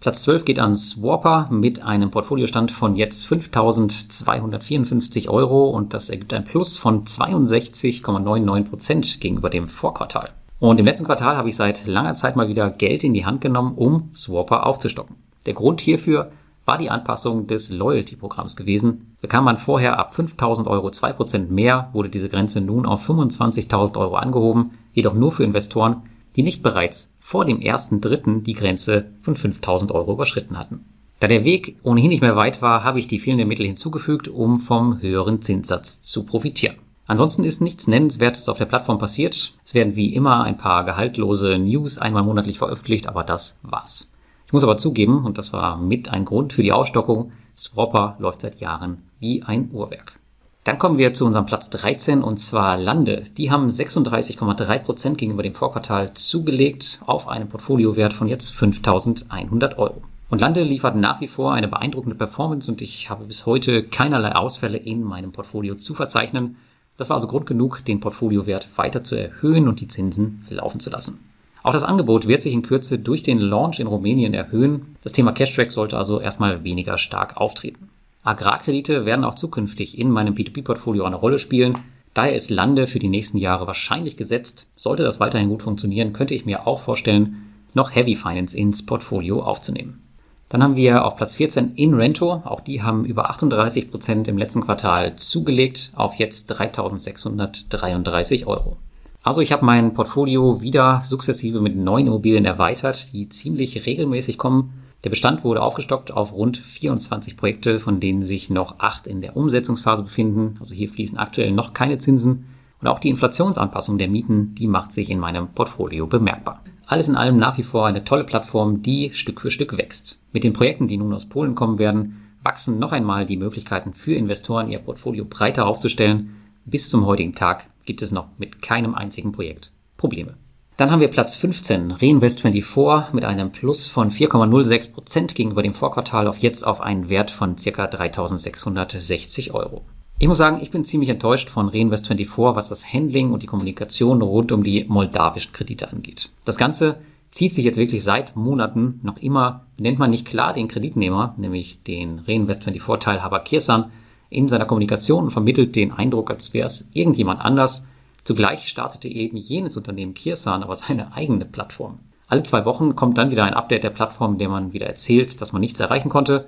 Platz 0.00 0.22
12 0.22 0.44
geht 0.44 0.58
an 0.58 0.76
Swapper 0.76 1.48
mit 1.50 1.82
einem 1.82 2.10
Portfoliostand 2.10 2.70
von 2.70 2.96
jetzt 2.96 3.26
5.254 3.26 5.28
Euro 5.28 5.70
und 5.70 5.94
das 5.94 6.10
ergibt 6.10 6.34
ein 6.34 6.44
Plus 6.44 6.76
von 6.76 7.04
62,99 7.04 8.68
Prozent 8.68 9.20
gegenüber 9.20 9.50
dem 9.50 9.68
Vorquartal. 9.68 10.30
Und 10.58 10.80
im 10.80 10.86
letzten 10.86 11.04
Quartal 11.04 11.36
habe 11.36 11.48
ich 11.48 11.56
seit 11.56 11.86
langer 11.86 12.14
Zeit 12.14 12.36
mal 12.36 12.48
wieder 12.48 12.70
Geld 12.70 13.04
in 13.04 13.12
die 13.12 13.26
Hand 13.26 13.40
genommen, 13.40 13.74
um 13.76 14.10
Swapper 14.14 14.66
aufzustocken. 14.66 15.16
Der 15.44 15.54
Grund 15.54 15.80
hierfür 15.80 16.30
war 16.64 16.78
die 16.78 16.90
Anpassung 16.90 17.46
des 17.46 17.70
Loyalty-Programms 17.70 18.56
gewesen. 18.56 19.14
Bekam 19.20 19.44
man 19.44 19.58
vorher 19.58 19.98
ab 19.98 20.14
5000 20.14 20.66
Euro 20.66 20.88
2% 20.88 21.48
mehr, 21.48 21.90
wurde 21.92 22.08
diese 22.08 22.28
Grenze 22.28 22.60
nun 22.60 22.86
auf 22.86 23.08
25.000 23.08 23.96
Euro 23.98 24.16
angehoben, 24.16 24.72
jedoch 24.92 25.14
nur 25.14 25.30
für 25.30 25.44
Investoren, 25.44 26.02
die 26.34 26.42
nicht 26.42 26.62
bereits 26.62 27.14
vor 27.18 27.44
dem 27.44 27.60
ersten 27.60 28.00
Dritten 28.00 28.42
die 28.42 28.54
Grenze 28.54 29.12
von 29.20 29.36
5000 29.36 29.92
Euro 29.92 30.12
überschritten 30.12 30.58
hatten. 30.58 30.84
Da 31.20 31.28
der 31.28 31.44
Weg 31.44 31.78
ohnehin 31.82 32.10
nicht 32.10 32.20
mehr 32.20 32.36
weit 32.36 32.60
war, 32.60 32.84
habe 32.84 32.98
ich 32.98 33.06
die 33.06 33.20
fehlenden 33.20 33.48
Mittel 33.48 33.66
hinzugefügt, 33.66 34.28
um 34.28 34.58
vom 34.58 35.00
höheren 35.00 35.40
Zinssatz 35.40 36.02
zu 36.02 36.24
profitieren. 36.24 36.76
Ansonsten 37.06 37.44
ist 37.44 37.60
nichts 37.60 37.86
Nennenswertes 37.86 38.48
auf 38.48 38.58
der 38.58 38.64
Plattform 38.64 38.98
passiert. 38.98 39.54
Es 39.64 39.74
werden 39.74 39.94
wie 39.94 40.12
immer 40.14 40.42
ein 40.42 40.56
paar 40.56 40.84
gehaltlose 40.84 41.58
News 41.58 41.98
einmal 41.98 42.24
monatlich 42.24 42.58
veröffentlicht, 42.58 43.06
aber 43.06 43.22
das 43.22 43.58
war's. 43.62 44.10
Ich 44.46 44.52
muss 44.52 44.64
aber 44.64 44.76
zugeben, 44.76 45.24
und 45.24 45.38
das 45.38 45.52
war 45.52 45.76
mit 45.76 46.08
ein 46.08 46.24
Grund 46.24 46.52
für 46.52 46.62
die 46.62 46.72
Ausstockung, 46.72 47.32
Swapper 47.58 48.16
läuft 48.18 48.42
seit 48.42 48.60
Jahren 48.60 49.02
wie 49.18 49.42
ein 49.42 49.70
Uhrwerk. 49.72 50.18
Dann 50.64 50.78
kommen 50.78 50.98
wir 50.98 51.14
zu 51.14 51.24
unserem 51.24 51.46
Platz 51.46 51.70
13 51.70 52.22
und 52.24 52.38
zwar 52.38 52.76
Lande. 52.76 53.22
Die 53.36 53.52
haben 53.52 53.68
36,3 53.68 54.78
Prozent 54.80 55.18
gegenüber 55.18 55.44
dem 55.44 55.54
Vorquartal 55.54 56.12
zugelegt 56.14 57.00
auf 57.06 57.28
einen 57.28 57.48
Portfoliowert 57.48 58.12
von 58.12 58.26
jetzt 58.26 58.50
5100 58.50 59.78
Euro. 59.78 60.02
Und 60.28 60.40
Lande 60.40 60.64
liefert 60.64 60.96
nach 60.96 61.20
wie 61.20 61.28
vor 61.28 61.52
eine 61.52 61.68
beeindruckende 61.68 62.16
Performance 62.16 62.68
und 62.70 62.82
ich 62.82 63.08
habe 63.08 63.26
bis 63.26 63.46
heute 63.46 63.84
keinerlei 63.84 64.34
Ausfälle 64.34 64.76
in 64.76 65.04
meinem 65.04 65.30
Portfolio 65.30 65.76
zu 65.76 65.94
verzeichnen. 65.94 66.56
Das 66.96 67.10
war 67.10 67.16
also 67.16 67.28
Grund 67.28 67.46
genug, 67.46 67.84
den 67.84 68.00
Portfoliowert 68.00 68.68
weiter 68.76 69.04
zu 69.04 69.14
erhöhen 69.14 69.68
und 69.68 69.80
die 69.80 69.88
Zinsen 69.88 70.46
laufen 70.48 70.80
zu 70.80 70.90
lassen. 70.90 71.18
Auch 71.62 71.72
das 71.72 71.82
Angebot 71.82 72.28
wird 72.28 72.42
sich 72.42 72.52
in 72.52 72.62
Kürze 72.62 72.98
durch 72.98 73.22
den 73.22 73.38
Launch 73.38 73.80
in 73.80 73.88
Rumänien 73.88 74.34
erhöhen. 74.34 74.96
Das 75.02 75.12
Thema 75.12 75.32
Cashtrack 75.32 75.70
sollte 75.72 75.98
also 75.98 76.20
erstmal 76.20 76.62
weniger 76.62 76.96
stark 76.96 77.36
auftreten. 77.36 77.88
Agrarkredite 78.22 79.04
werden 79.04 79.24
auch 79.24 79.34
zukünftig 79.34 79.98
in 79.98 80.10
meinem 80.10 80.34
P2P-Portfolio 80.34 81.04
eine 81.04 81.16
Rolle 81.16 81.38
spielen. 81.38 81.78
Daher 82.14 82.34
ist 82.34 82.50
Lande 82.50 82.86
für 82.86 82.98
die 82.98 83.08
nächsten 83.08 83.36
Jahre 83.36 83.66
wahrscheinlich 83.66 84.16
gesetzt. 84.16 84.68
Sollte 84.76 85.02
das 85.02 85.20
weiterhin 85.20 85.48
gut 85.48 85.62
funktionieren, 85.62 86.12
könnte 86.12 86.34
ich 86.34 86.46
mir 86.46 86.66
auch 86.66 86.80
vorstellen, 86.80 87.52
noch 87.74 87.94
Heavy 87.94 88.16
Finance 88.16 88.56
ins 88.56 88.86
Portfolio 88.86 89.42
aufzunehmen. 89.42 90.05
Dann 90.48 90.62
haben 90.62 90.76
wir 90.76 91.04
auf 91.04 91.16
Platz 91.16 91.34
14 91.34 91.74
InRento. 91.74 92.42
Auch 92.44 92.60
die 92.60 92.82
haben 92.82 93.04
über 93.04 93.30
38 93.30 93.90
Prozent 93.90 94.28
im 94.28 94.38
letzten 94.38 94.60
Quartal 94.60 95.16
zugelegt 95.16 95.90
auf 95.96 96.14
jetzt 96.14 96.52
3.633 96.52 98.46
Euro. 98.46 98.76
Also 99.24 99.40
ich 99.40 99.50
habe 99.50 99.64
mein 99.64 99.92
Portfolio 99.92 100.60
wieder 100.60 101.00
sukzessive 101.02 101.60
mit 101.60 101.74
neuen 101.74 102.06
Immobilien 102.06 102.44
erweitert, 102.44 103.12
die 103.12 103.28
ziemlich 103.28 103.84
regelmäßig 103.84 104.38
kommen. 104.38 104.84
Der 105.02 105.10
Bestand 105.10 105.42
wurde 105.42 105.62
aufgestockt 105.62 106.12
auf 106.12 106.32
rund 106.32 106.58
24 106.58 107.36
Projekte, 107.36 107.80
von 107.80 107.98
denen 107.98 108.22
sich 108.22 108.48
noch 108.48 108.78
acht 108.78 109.08
in 109.08 109.20
der 109.20 109.36
Umsetzungsphase 109.36 110.04
befinden. 110.04 110.54
Also 110.60 110.74
hier 110.74 110.88
fließen 110.88 111.18
aktuell 111.18 111.50
noch 111.50 111.72
keine 111.72 111.98
Zinsen. 111.98 112.46
Und 112.80 112.86
auch 112.86 113.00
die 113.00 113.08
Inflationsanpassung 113.08 113.98
der 113.98 114.08
Mieten, 114.08 114.54
die 114.54 114.68
macht 114.68 114.92
sich 114.92 115.10
in 115.10 115.18
meinem 115.18 115.48
Portfolio 115.48 116.06
bemerkbar. 116.06 116.62
Alles 116.86 117.08
in 117.08 117.16
allem 117.16 117.36
nach 117.36 117.58
wie 117.58 117.64
vor 117.64 117.86
eine 117.86 118.04
tolle 118.04 118.22
Plattform, 118.22 118.80
die 118.80 119.12
Stück 119.12 119.40
für 119.40 119.50
Stück 119.50 119.76
wächst. 119.76 120.18
Mit 120.32 120.44
den 120.44 120.52
Projekten, 120.52 120.86
die 120.86 120.96
nun 120.96 121.12
aus 121.12 121.28
Polen 121.28 121.56
kommen 121.56 121.80
werden, 121.80 122.22
wachsen 122.44 122.78
noch 122.78 122.92
einmal 122.92 123.26
die 123.26 123.36
Möglichkeiten 123.36 123.92
für 123.92 124.14
Investoren, 124.14 124.70
ihr 124.70 124.78
Portfolio 124.78 125.24
breiter 125.24 125.66
aufzustellen. 125.66 126.36
Bis 126.64 126.88
zum 126.88 127.04
heutigen 127.04 127.34
Tag 127.34 127.64
gibt 127.84 128.02
es 128.02 128.12
noch 128.12 128.28
mit 128.38 128.62
keinem 128.62 128.94
einzigen 128.94 129.32
Projekt 129.32 129.72
Probleme. 129.96 130.34
Dann 130.76 130.92
haben 130.92 131.00
wir 131.00 131.08
Platz 131.08 131.34
15, 131.36 131.94
Reinvest24 131.94 133.14
mit 133.14 133.24
einem 133.24 133.50
Plus 133.50 133.86
von 133.86 134.10
4,06 134.10 134.92
Prozent 134.92 135.34
gegenüber 135.34 135.62
dem 135.62 135.74
Vorquartal 135.74 136.28
auf 136.28 136.38
jetzt 136.38 136.64
auf 136.64 136.80
einen 136.80 137.08
Wert 137.08 137.32
von 137.32 137.56
ca. 137.56 137.86
3660 137.86 139.54
Euro. 139.54 139.84
Ich 140.18 140.28
muss 140.28 140.38
sagen, 140.38 140.60
ich 140.62 140.70
bin 140.70 140.82
ziemlich 140.82 141.10
enttäuscht 141.10 141.50
von 141.50 141.68
Reinvest24, 141.68 142.54
was 142.54 142.70
das 142.70 142.90
Handling 142.90 143.32
und 143.32 143.42
die 143.42 143.46
Kommunikation 143.46 144.22
rund 144.22 144.50
um 144.50 144.64
die 144.64 144.86
moldawischen 144.88 145.52
Kredite 145.52 145.90
angeht. 145.90 146.30
Das 146.46 146.56
Ganze 146.56 147.00
zieht 147.32 147.52
sich 147.52 147.66
jetzt 147.66 147.76
wirklich 147.76 148.02
seit 148.02 148.34
Monaten 148.34 148.98
noch 149.02 149.18
immer, 149.18 149.66
nennt 149.76 149.98
man 149.98 150.08
nicht 150.08 150.24
klar 150.24 150.54
den 150.54 150.68
Kreditnehmer, 150.68 151.34
nämlich 151.36 151.82
den 151.82 152.20
Reinvest24-Teilhaber 152.20 153.40
Kirsan, 153.40 153.92
in 154.30 154.48
seiner 154.48 154.64
Kommunikation 154.64 155.24
und 155.24 155.32
vermittelt 155.32 155.76
den 155.76 155.92
Eindruck, 155.92 156.30
als 156.30 156.54
wäre 156.54 156.66
es 156.66 156.90
irgendjemand 156.94 157.42
anders. 157.42 157.84
Zugleich 158.24 158.68
startete 158.68 159.08
eben 159.08 159.36
jenes 159.36 159.76
Unternehmen 159.76 160.14
Kirsan 160.14 160.62
aber 160.62 160.76
seine 160.76 161.12
eigene 161.12 161.44
Plattform. 161.44 161.98
Alle 162.26 162.42
zwei 162.42 162.64
Wochen 162.64 162.96
kommt 162.96 163.18
dann 163.18 163.30
wieder 163.30 163.44
ein 163.44 163.54
Update 163.54 163.84
der 163.84 163.90
Plattform, 163.90 164.32
in 164.32 164.38
der 164.38 164.48
man 164.48 164.72
wieder 164.72 164.86
erzählt, 164.86 165.42
dass 165.42 165.52
man 165.52 165.60
nichts 165.60 165.78
erreichen 165.78 166.08
konnte 166.08 166.46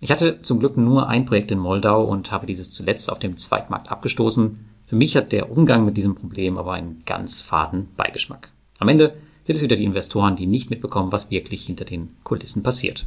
ich 0.00 0.10
hatte 0.10 0.40
zum 0.42 0.60
Glück 0.60 0.76
nur 0.76 1.08
ein 1.08 1.26
Projekt 1.26 1.50
in 1.50 1.58
Moldau 1.58 2.04
und 2.04 2.30
habe 2.32 2.46
dieses 2.46 2.72
zuletzt 2.72 3.10
auf 3.10 3.18
dem 3.18 3.36
Zweitmarkt 3.36 3.90
abgestoßen. 3.90 4.58
Für 4.86 4.96
mich 4.96 5.16
hat 5.16 5.32
der 5.32 5.50
Umgang 5.50 5.84
mit 5.84 5.96
diesem 5.96 6.14
Problem 6.14 6.58
aber 6.58 6.72
einen 6.72 7.02
ganz 7.06 7.40
faden 7.40 7.88
Beigeschmack. 7.96 8.48
Am 8.78 8.88
Ende 8.88 9.14
sind 9.42 9.56
es 9.56 9.62
wieder 9.62 9.76
die 9.76 9.84
Investoren, 9.84 10.36
die 10.36 10.46
nicht 10.46 10.70
mitbekommen, 10.70 11.12
was 11.12 11.30
wirklich 11.30 11.64
hinter 11.64 11.84
den 11.84 12.16
Kulissen 12.24 12.62
passiert. 12.62 13.06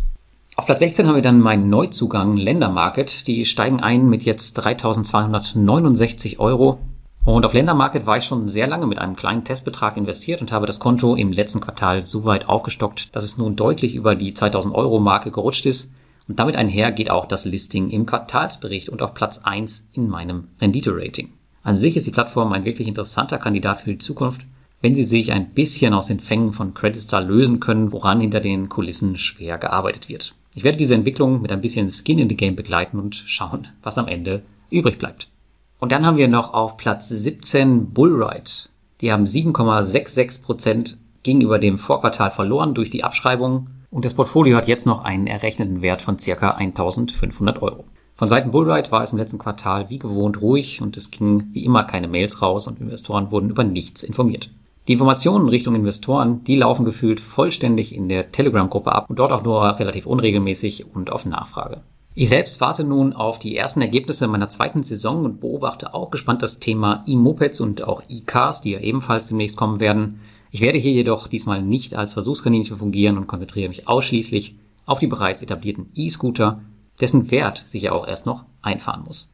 Auf 0.56 0.68
Platz 0.68 0.80
16 0.80 1.08
haben 1.08 1.16
wir 1.16 1.24
dann 1.24 1.42
meinen 1.42 1.68
Neuzugang 1.68 2.38
Ländermarket. 2.38 3.26
Die 3.28 3.44
steigen 3.46 3.80
ein 3.80 4.08
mit 4.08 4.24
jetzt 4.24 4.54
3269 4.54 6.40
Euro. 6.40 6.78
Und 7.26 7.46
auf 7.46 7.54
Ländermarket 7.54 8.06
war 8.06 8.18
ich 8.18 8.26
schon 8.26 8.48
sehr 8.48 8.68
lange 8.68 8.86
mit 8.86 9.00
einem 9.00 9.16
kleinen 9.16 9.46
Testbetrag 9.46 9.98
investiert 9.98 10.42
und 10.42 10.52
habe 10.52 10.68
das 10.68 10.80
Konto 10.80 11.16
im 11.16 11.32
letzten 11.32 11.60
Quartal 11.60 12.04
so 12.04 12.26
weit 12.26 12.50
aufgestockt, 12.50 13.16
dass 13.16 13.24
es 13.24 13.38
nun 13.38 13.56
deutlich 13.56 13.96
über 13.96 14.14
die 14.14 14.34
2000 14.34 14.76
Euro 14.76 15.00
Marke 15.00 15.32
gerutscht 15.32 15.66
ist. 15.66 15.92
Und 16.28 16.40
damit 16.40 16.56
einher 16.56 16.92
geht 16.92 17.10
auch 17.10 17.26
das 17.26 17.46
Listing 17.46 17.90
im 17.90 18.06
Quartalsbericht 18.06 18.90
und 18.90 19.02
auf 19.02 19.14
Platz 19.14 19.40
1 19.40 19.90
in 19.94 20.08
meinem 20.08 20.48
Rendite-Rating. 20.62 21.34
An 21.64 21.76
sich 21.76 21.98
ist 21.98 22.08
die 22.08 22.12
Plattform 22.12 22.54
ein 22.54 22.66
wirklich 22.66 22.88
interessanter 22.88 23.38
Kandidat 23.38 23.82
für 23.82 23.92
die 23.92 23.98
Zukunft, 23.98 24.42
wenn 24.82 24.96
sie 24.96 25.06
sich 25.06 25.32
ein 25.32 25.52
bisschen 25.54 25.94
aus 25.94 26.08
den 26.08 26.20
Fängen 26.20 26.52
von 26.52 26.74
Creditstar 26.74 27.22
lösen 27.22 27.60
können, 27.62 27.94
woran 27.94 28.20
hinter 28.20 28.42
den 28.42 28.68
Kulissen 28.68 29.18
schwer 29.18 29.58
gearbeitet 29.58 30.10
wird. 30.10 30.36
Ich 30.56 30.64
werde 30.64 30.78
diese 30.78 30.96
Entwicklung 30.96 31.42
mit 31.42 31.52
ein 31.52 31.62
bisschen 31.62 31.90
Skin 31.90 32.20
in 32.20 32.30
the 32.30 32.36
Game 32.36 32.56
begleiten 32.56 33.00
und 33.00 33.16
schauen, 33.26 33.70
was 33.82 33.98
am 33.98 34.08
Ende 34.08 34.44
übrig 34.70 35.00
bleibt. 35.00 35.30
Und 35.80 35.92
dann 35.92 36.06
haben 36.06 36.18
wir 36.18 36.28
noch 36.28 36.54
auf 36.54 36.78
Platz 36.78 37.10
17 37.10 37.92
Bullride. 37.92 38.70
Die 39.02 39.12
haben 39.12 39.26
7,66% 39.26 40.98
gegenüber 41.24 41.60
dem 41.60 41.78
Vorquartal 41.78 42.32
verloren 42.32 42.74
durch 42.74 42.90
die 42.90 43.04
Abschreibung 43.04 43.68
und 43.94 44.06
das 44.06 44.14
Portfolio 44.14 44.58
hat 44.58 44.68
jetzt 44.68 44.88
noch 44.88 45.04
einen 45.04 45.28
errechneten 45.28 45.82
Wert 45.82 46.02
von 46.02 46.18
circa 46.18 46.52
1500 46.52 47.62
Euro. 47.62 47.86
Von 48.16 48.28
Seiten 48.28 48.52
Bullride 48.52 48.92
war 48.92 49.04
es 49.04 49.12
im 49.12 49.18
letzten 49.18 49.38
Quartal 49.38 49.90
wie 49.90 50.00
gewohnt 50.00 50.42
ruhig 50.42 50.82
und 50.82 50.98
es 50.98 51.12
gingen 51.12 51.50
wie 51.54 51.64
immer 51.64 51.84
keine 51.84 52.08
Mails 52.08 52.42
raus 52.42 52.68
und 52.68 52.80
Investoren 52.80 53.32
wurden 53.32 53.50
über 53.50 53.64
nichts 53.64 54.04
informiert. 54.04 54.50
Die 54.88 54.94
Informationen 54.94 55.48
Richtung 55.48 55.76
Investoren, 55.76 56.44
die 56.44 56.58
laufen 56.58 56.86
gefühlt 56.86 57.22
vollständig 57.22 57.96
in 57.96 58.10
der 58.10 58.32
Telegram-Gruppe 58.32 58.92
ab 58.92 59.10
und 59.10 59.20
dort 59.20 59.32
auch 59.32 59.44
nur 59.44 59.80
relativ 59.80 60.06
unregelmäßig 60.06 60.94
und 60.94 61.12
auf 61.12 61.26
Nachfrage. 61.26 61.82
Ich 62.16 62.30
selbst 62.30 62.62
warte 62.62 62.84
nun 62.84 63.14
auf 63.14 63.40
die 63.40 63.56
ersten 63.56 63.82
Ergebnisse 63.82 64.28
meiner 64.28 64.50
zweiten 64.50 64.84
Saison 64.84 65.26
und 65.26 65.40
beobachte 65.40 65.94
auch 65.94 66.12
gespannt 66.12 66.44
das 66.44 66.60
Thema 66.60 67.04
E-Mopeds 67.08 67.62
und 67.62 67.84
auch 67.84 68.04
E-Cars, 68.08 68.62
die 68.62 68.72
ja 68.72 68.80
ebenfalls 68.80 69.28
demnächst 69.28 69.58
kommen 69.58 69.80
werden. 69.80 70.20
Ich 70.54 70.62
werde 70.62 70.78
hier 70.78 70.92
jedoch 70.92 71.28
diesmal 71.28 71.64
nicht 71.64 71.96
als 71.96 72.14
Versuchskaninchen 72.14 72.78
fungieren 72.78 73.18
und 73.18 73.26
konzentriere 73.26 73.70
mich 73.70 73.88
ausschließlich 73.88 74.56
auf 74.86 75.00
die 75.00 75.08
bereits 75.08 75.42
etablierten 75.42 75.88
E-Scooter, 75.96 76.62
dessen 77.02 77.32
Wert 77.32 77.66
sich 77.66 77.82
ja 77.82 77.92
auch 77.92 78.08
erst 78.08 78.28
noch 78.28 78.46
einfahren 78.62 79.04
muss. 79.04 79.32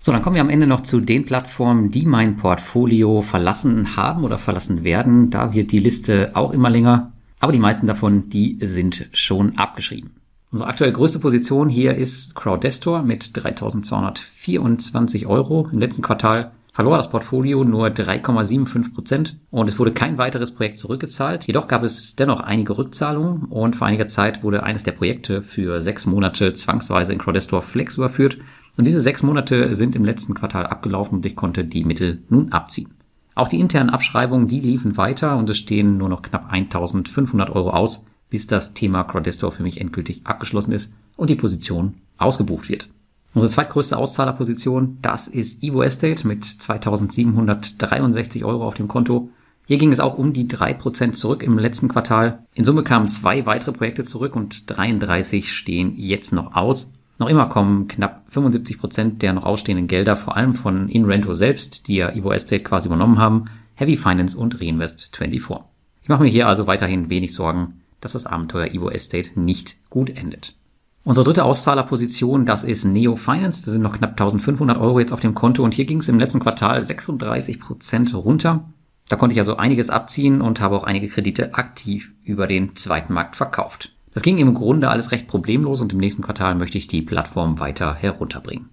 So, 0.00 0.12
dann 0.12 0.20
kommen 0.20 0.34
wir 0.34 0.42
am 0.42 0.50
Ende 0.50 0.66
noch 0.66 0.82
zu 0.82 1.00
den 1.00 1.24
Plattformen, 1.24 1.90
die 1.90 2.04
mein 2.04 2.36
Portfolio 2.36 3.22
verlassen 3.22 3.96
haben 3.96 4.22
oder 4.22 4.36
verlassen 4.36 4.84
werden. 4.84 5.30
Da 5.30 5.54
wird 5.54 5.72
die 5.72 5.78
Liste 5.78 6.32
auch 6.34 6.50
immer 6.50 6.68
länger, 6.68 7.14
aber 7.38 7.52
die 7.52 7.58
meisten 7.58 7.86
davon, 7.86 8.28
die 8.28 8.58
sind 8.60 9.08
schon 9.14 9.56
abgeschrieben. 9.56 10.10
Unsere 10.52 10.68
aktuell 10.68 10.92
größte 10.92 11.20
Position 11.20 11.70
hier 11.70 11.94
ist 11.94 12.34
Crowdestor 12.34 13.02
mit 13.02 13.34
3224 13.34 15.26
Euro 15.26 15.70
im 15.72 15.78
letzten 15.78 16.02
Quartal 16.02 16.50
verlor 16.72 16.96
das 16.96 17.10
Portfolio 17.10 17.64
nur 17.64 17.88
3,75 17.88 18.94
Prozent 18.94 19.36
und 19.50 19.68
es 19.68 19.78
wurde 19.78 19.92
kein 19.92 20.18
weiteres 20.18 20.52
Projekt 20.52 20.78
zurückgezahlt. 20.78 21.46
Jedoch 21.46 21.68
gab 21.68 21.82
es 21.82 22.16
dennoch 22.16 22.40
einige 22.40 22.76
Rückzahlungen 22.78 23.44
und 23.44 23.76
vor 23.76 23.86
einiger 23.86 24.08
Zeit 24.08 24.42
wurde 24.42 24.62
eines 24.62 24.84
der 24.84 24.92
Projekte 24.92 25.42
für 25.42 25.80
sechs 25.80 26.06
Monate 26.06 26.52
zwangsweise 26.52 27.12
in 27.12 27.18
Crowdestor 27.18 27.62
Flex 27.62 27.96
überführt 27.96 28.38
und 28.76 28.86
diese 28.86 29.00
sechs 29.00 29.22
Monate 29.22 29.74
sind 29.74 29.96
im 29.96 30.04
letzten 30.04 30.34
Quartal 30.34 30.66
abgelaufen 30.66 31.16
und 31.16 31.26
ich 31.26 31.36
konnte 31.36 31.64
die 31.64 31.84
Mittel 31.84 32.22
nun 32.28 32.52
abziehen. 32.52 32.94
Auch 33.34 33.48
die 33.48 33.60
internen 33.60 33.90
Abschreibungen, 33.90 34.48
die 34.48 34.60
liefen 34.60 34.96
weiter 34.96 35.36
und 35.36 35.48
es 35.50 35.58
stehen 35.58 35.96
nur 35.96 36.08
noch 36.08 36.22
knapp 36.22 36.52
1500 36.52 37.50
Euro 37.50 37.70
aus, 37.70 38.06
bis 38.28 38.46
das 38.46 38.74
Thema 38.74 39.04
Crowdestor 39.04 39.52
für 39.52 39.62
mich 39.62 39.80
endgültig 39.80 40.22
abgeschlossen 40.24 40.72
ist 40.72 40.94
und 41.16 41.30
die 41.30 41.36
Position 41.36 41.94
ausgebucht 42.16 42.68
wird. 42.68 42.88
Unsere 43.32 43.50
zweitgrößte 43.50 43.96
Auszahlerposition, 43.96 44.98
das 45.02 45.28
ist 45.28 45.62
Evo 45.62 45.82
Estate 45.82 46.26
mit 46.26 46.44
2763 46.44 48.44
Euro 48.44 48.66
auf 48.66 48.74
dem 48.74 48.88
Konto. 48.88 49.30
Hier 49.66 49.78
ging 49.78 49.92
es 49.92 50.00
auch 50.00 50.18
um 50.18 50.32
die 50.32 50.48
drei 50.48 50.74
Prozent 50.74 51.16
zurück 51.16 51.44
im 51.44 51.56
letzten 51.56 51.88
Quartal. 51.88 52.40
In 52.54 52.64
Summe 52.64 52.82
kamen 52.82 53.06
zwei 53.06 53.46
weitere 53.46 53.70
Projekte 53.70 54.02
zurück 54.02 54.34
und 54.34 54.68
33 54.68 55.52
stehen 55.52 55.94
jetzt 55.96 56.32
noch 56.32 56.56
aus. 56.56 56.94
Noch 57.18 57.28
immer 57.28 57.46
kommen 57.46 57.86
knapp 57.86 58.24
75 58.30 58.80
Prozent 58.80 59.22
der 59.22 59.32
noch 59.32 59.44
ausstehenden 59.44 59.86
Gelder 59.86 60.16
vor 60.16 60.36
allem 60.36 60.54
von 60.54 60.88
InRento 60.88 61.32
selbst, 61.34 61.86
die 61.86 61.96
ja 61.96 62.10
Evo 62.10 62.32
Estate 62.32 62.64
quasi 62.64 62.88
übernommen 62.88 63.18
haben, 63.18 63.44
Heavy 63.74 63.96
Finance 63.96 64.36
und 64.36 64.56
Reinvest24. 64.56 65.60
Ich 66.02 66.08
mache 66.08 66.24
mir 66.24 66.30
hier 66.30 66.48
also 66.48 66.66
weiterhin 66.66 67.10
wenig 67.10 67.32
Sorgen, 67.32 67.82
dass 68.00 68.12
das 68.12 68.26
Abenteuer 68.26 68.74
Evo 68.74 68.90
Estate 68.90 69.38
nicht 69.38 69.76
gut 69.88 70.10
endet. 70.10 70.56
Unsere 71.02 71.24
dritte 71.24 71.44
Auszahlerposition, 71.44 72.44
das 72.44 72.62
ist 72.62 72.84
Neo 72.84 73.16
Finance. 73.16 73.64
Da 73.64 73.70
sind 73.70 73.82
noch 73.82 73.96
knapp 73.96 74.10
1500 74.10 74.78
Euro 74.78 75.00
jetzt 75.00 75.12
auf 75.12 75.20
dem 75.20 75.34
Konto 75.34 75.64
und 75.64 75.72
hier 75.72 75.86
ging 75.86 75.98
es 75.98 76.08
im 76.08 76.18
letzten 76.18 76.40
Quartal 76.40 76.82
36 76.82 77.58
Prozent 77.58 78.14
runter. 78.14 78.68
Da 79.08 79.16
konnte 79.16 79.32
ich 79.32 79.38
also 79.38 79.56
einiges 79.56 79.88
abziehen 79.88 80.42
und 80.42 80.60
habe 80.60 80.76
auch 80.76 80.84
einige 80.84 81.08
Kredite 81.08 81.54
aktiv 81.54 82.12
über 82.22 82.46
den 82.46 82.76
zweiten 82.76 83.14
Markt 83.14 83.34
verkauft. 83.34 83.92
Das 84.12 84.22
ging 84.22 84.38
im 84.38 84.54
Grunde 84.54 84.90
alles 84.90 85.10
recht 85.10 85.26
problemlos 85.26 85.80
und 85.80 85.92
im 85.92 85.98
nächsten 85.98 86.22
Quartal 86.22 86.54
möchte 86.54 86.78
ich 86.78 86.86
die 86.86 87.02
Plattform 87.02 87.58
weiter 87.60 87.94
herunterbringen. 87.94 88.68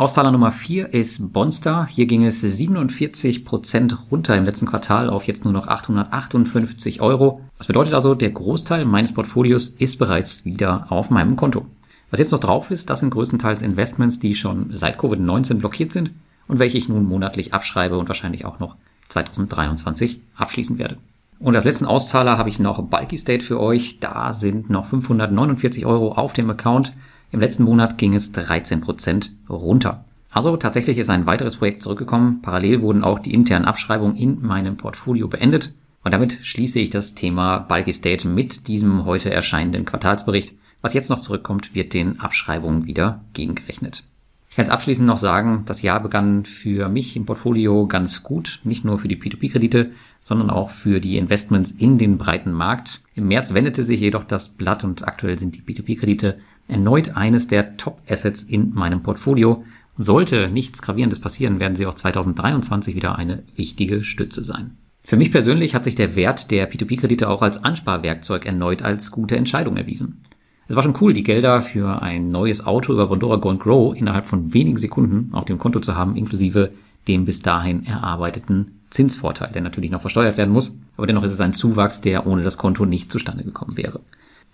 Auszahler 0.00 0.32
Nummer 0.32 0.50
4 0.50 0.94
ist 0.94 1.30
Bonstar. 1.30 1.86
Hier 1.86 2.06
ging 2.06 2.24
es 2.24 2.40
47 2.40 3.44
Prozent 3.44 4.10
runter 4.10 4.34
im 4.34 4.46
letzten 4.46 4.64
Quartal 4.64 5.10
auf 5.10 5.26
jetzt 5.26 5.44
nur 5.44 5.52
noch 5.52 5.66
858 5.66 7.02
Euro. 7.02 7.42
Das 7.58 7.66
bedeutet 7.66 7.92
also, 7.92 8.14
der 8.14 8.30
Großteil 8.30 8.86
meines 8.86 9.12
Portfolios 9.12 9.68
ist 9.68 9.98
bereits 9.98 10.46
wieder 10.46 10.90
auf 10.90 11.10
meinem 11.10 11.36
Konto. 11.36 11.66
Was 12.10 12.18
jetzt 12.18 12.32
noch 12.32 12.38
drauf 12.38 12.70
ist, 12.70 12.88
das 12.88 13.00
sind 13.00 13.10
größtenteils 13.10 13.60
Investments, 13.60 14.18
die 14.18 14.34
schon 14.34 14.70
seit 14.72 14.98
Covid-19 14.98 15.56
blockiert 15.56 15.92
sind 15.92 16.12
und 16.48 16.58
welche 16.58 16.78
ich 16.78 16.88
nun 16.88 17.04
monatlich 17.04 17.52
abschreibe 17.52 17.98
und 17.98 18.08
wahrscheinlich 18.08 18.46
auch 18.46 18.58
noch 18.58 18.76
2023 19.08 20.22
abschließen 20.34 20.78
werde. 20.78 20.96
Und 21.40 21.54
als 21.56 21.66
letzten 21.66 21.84
Auszahler 21.84 22.38
habe 22.38 22.48
ich 22.48 22.58
noch 22.58 22.82
Bulky 22.82 23.18
State 23.18 23.44
für 23.44 23.60
euch. 23.60 24.00
Da 24.00 24.32
sind 24.32 24.70
noch 24.70 24.86
549 24.86 25.84
Euro 25.84 26.12
auf 26.12 26.32
dem 26.32 26.48
Account. 26.48 26.94
Im 27.32 27.40
letzten 27.40 27.62
Monat 27.62 27.96
ging 27.96 28.14
es 28.14 28.32
13 28.32 28.80
Prozent 28.80 29.32
runter. 29.48 30.04
Also 30.32 30.56
tatsächlich 30.56 30.98
ist 30.98 31.10
ein 31.10 31.26
weiteres 31.26 31.56
Projekt 31.56 31.82
zurückgekommen. 31.82 32.42
Parallel 32.42 32.82
wurden 32.82 33.04
auch 33.04 33.18
die 33.18 33.34
internen 33.34 33.64
Abschreibungen 33.64 34.16
in 34.16 34.42
meinem 34.42 34.76
Portfolio 34.76 35.28
beendet. 35.28 35.72
Und 36.02 36.12
damit 36.12 36.38
schließe 36.42 36.80
ich 36.80 36.90
das 36.90 37.14
Thema 37.14 37.58
Bulky 37.58 37.92
State 37.92 38.26
mit 38.26 38.68
diesem 38.68 39.04
heute 39.04 39.30
erscheinenden 39.30 39.84
Quartalsbericht. 39.84 40.54
Was 40.82 40.94
jetzt 40.94 41.10
noch 41.10 41.18
zurückkommt, 41.18 41.74
wird 41.74 41.94
den 41.94 42.20
Abschreibungen 42.20 42.86
wieder 42.86 43.20
gegengerechnet. 43.34 44.04
Ich 44.48 44.56
kann 44.56 44.64
jetzt 44.64 44.72
abschließend 44.72 45.06
noch 45.06 45.18
sagen, 45.18 45.62
das 45.66 45.82
Jahr 45.82 46.00
begann 46.00 46.44
für 46.44 46.88
mich 46.88 47.14
im 47.14 47.24
Portfolio 47.24 47.86
ganz 47.86 48.24
gut, 48.24 48.60
nicht 48.64 48.84
nur 48.84 48.98
für 48.98 49.06
die 49.06 49.16
P2P-Kredite, 49.16 49.92
sondern 50.20 50.50
auch 50.50 50.70
für 50.70 50.98
die 50.98 51.18
Investments 51.18 51.70
in 51.70 51.98
den 51.98 52.18
breiten 52.18 52.50
Markt. 52.50 53.00
Im 53.14 53.28
März 53.28 53.54
wendete 53.54 53.84
sich 53.84 54.00
jedoch 54.00 54.24
das 54.24 54.48
Blatt 54.48 54.82
und 54.82 55.06
aktuell 55.06 55.38
sind 55.38 55.56
die 55.56 55.62
P2P-Kredite 55.62 56.38
erneut 56.70 57.16
eines 57.16 57.48
der 57.48 57.76
Top-Assets 57.76 58.42
in 58.42 58.72
meinem 58.74 59.02
Portfolio. 59.02 59.64
Sollte 59.98 60.48
nichts 60.48 60.80
Gravierendes 60.82 61.18
passieren, 61.18 61.60
werden 61.60 61.76
sie 61.76 61.86
auch 61.86 61.94
2023 61.94 62.94
wieder 62.94 63.16
eine 63.16 63.42
wichtige 63.56 64.02
Stütze 64.02 64.44
sein. 64.44 64.78
Für 65.02 65.16
mich 65.16 65.32
persönlich 65.32 65.74
hat 65.74 65.84
sich 65.84 65.94
der 65.94 66.14
Wert 66.14 66.50
der 66.50 66.70
P2P-Kredite 66.70 67.28
auch 67.28 67.42
als 67.42 67.64
Ansparwerkzeug 67.64 68.46
erneut 68.46 68.82
als 68.82 69.10
gute 69.10 69.36
Entscheidung 69.36 69.76
erwiesen. 69.76 70.22
Es 70.68 70.76
war 70.76 70.84
schon 70.84 70.96
cool, 71.00 71.12
die 71.12 71.24
Gelder 71.24 71.62
für 71.62 72.00
ein 72.00 72.30
neues 72.30 72.64
Auto 72.64 72.92
über 72.92 73.08
Bondora 73.08 73.36
Go 73.36 73.56
Grow 73.56 73.96
innerhalb 73.96 74.24
von 74.24 74.54
wenigen 74.54 74.76
Sekunden 74.76 75.30
auf 75.34 75.44
dem 75.44 75.58
Konto 75.58 75.80
zu 75.80 75.96
haben, 75.96 76.14
inklusive 76.14 76.70
dem 77.08 77.24
bis 77.24 77.42
dahin 77.42 77.84
erarbeiteten 77.84 78.80
Zinsvorteil, 78.90 79.50
der 79.52 79.62
natürlich 79.62 79.90
noch 79.90 80.00
versteuert 80.00 80.36
werden 80.36 80.52
muss, 80.52 80.78
aber 80.96 81.06
dennoch 81.06 81.24
ist 81.24 81.32
es 81.32 81.40
ein 81.40 81.52
Zuwachs, 81.52 82.00
der 82.00 82.26
ohne 82.26 82.42
das 82.42 82.56
Konto 82.58 82.84
nicht 82.84 83.10
zustande 83.10 83.42
gekommen 83.42 83.76
wäre. 83.76 84.00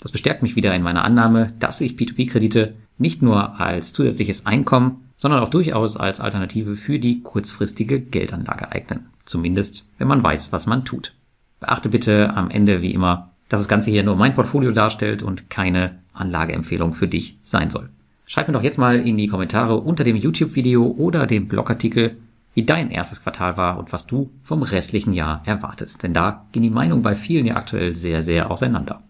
Das 0.00 0.10
bestärkt 0.10 0.42
mich 0.42 0.56
wieder 0.56 0.74
in 0.74 0.82
meiner 0.82 1.04
Annahme, 1.04 1.52
dass 1.58 1.78
sich 1.78 1.92
P2P-Kredite 1.92 2.74
nicht 2.98 3.22
nur 3.22 3.60
als 3.60 3.92
zusätzliches 3.92 4.46
Einkommen, 4.46 5.08
sondern 5.16 5.42
auch 5.42 5.48
durchaus 5.48 5.96
als 5.96 6.20
Alternative 6.20 6.76
für 6.76 6.98
die 6.98 7.22
kurzfristige 7.22 8.00
Geldanlage 8.00 8.70
eignen. 8.70 9.06
Zumindest, 9.24 9.86
wenn 9.98 10.08
man 10.08 10.22
weiß, 10.22 10.52
was 10.52 10.66
man 10.66 10.84
tut. 10.84 11.14
Beachte 11.60 11.88
bitte 11.88 12.34
am 12.34 12.50
Ende 12.50 12.82
wie 12.82 12.92
immer, 12.92 13.30
dass 13.48 13.60
das 13.60 13.68
Ganze 13.68 13.90
hier 13.90 14.02
nur 14.02 14.16
mein 14.16 14.34
Portfolio 14.34 14.72
darstellt 14.72 15.22
und 15.22 15.48
keine 15.50 15.98
Anlageempfehlung 16.12 16.94
für 16.94 17.08
dich 17.08 17.38
sein 17.42 17.70
soll. 17.70 17.88
Schreib 18.26 18.48
mir 18.48 18.54
doch 18.54 18.62
jetzt 18.62 18.78
mal 18.78 18.98
in 18.98 19.16
die 19.16 19.28
Kommentare 19.28 19.78
unter 19.78 20.04
dem 20.04 20.16
YouTube-Video 20.16 20.84
oder 20.86 21.26
dem 21.26 21.48
Blogartikel, 21.48 22.16
wie 22.54 22.64
dein 22.64 22.90
erstes 22.90 23.22
Quartal 23.22 23.56
war 23.56 23.78
und 23.78 23.92
was 23.92 24.06
du 24.06 24.30
vom 24.42 24.62
restlichen 24.62 25.12
Jahr 25.12 25.42
erwartest. 25.44 26.02
Denn 26.02 26.12
da 26.12 26.46
gehen 26.52 26.62
die 26.62 26.70
Meinungen 26.70 27.02
bei 27.02 27.14
vielen 27.14 27.46
ja 27.46 27.56
aktuell 27.56 27.94
sehr, 27.94 28.22
sehr 28.22 28.50
auseinander. 28.50 29.02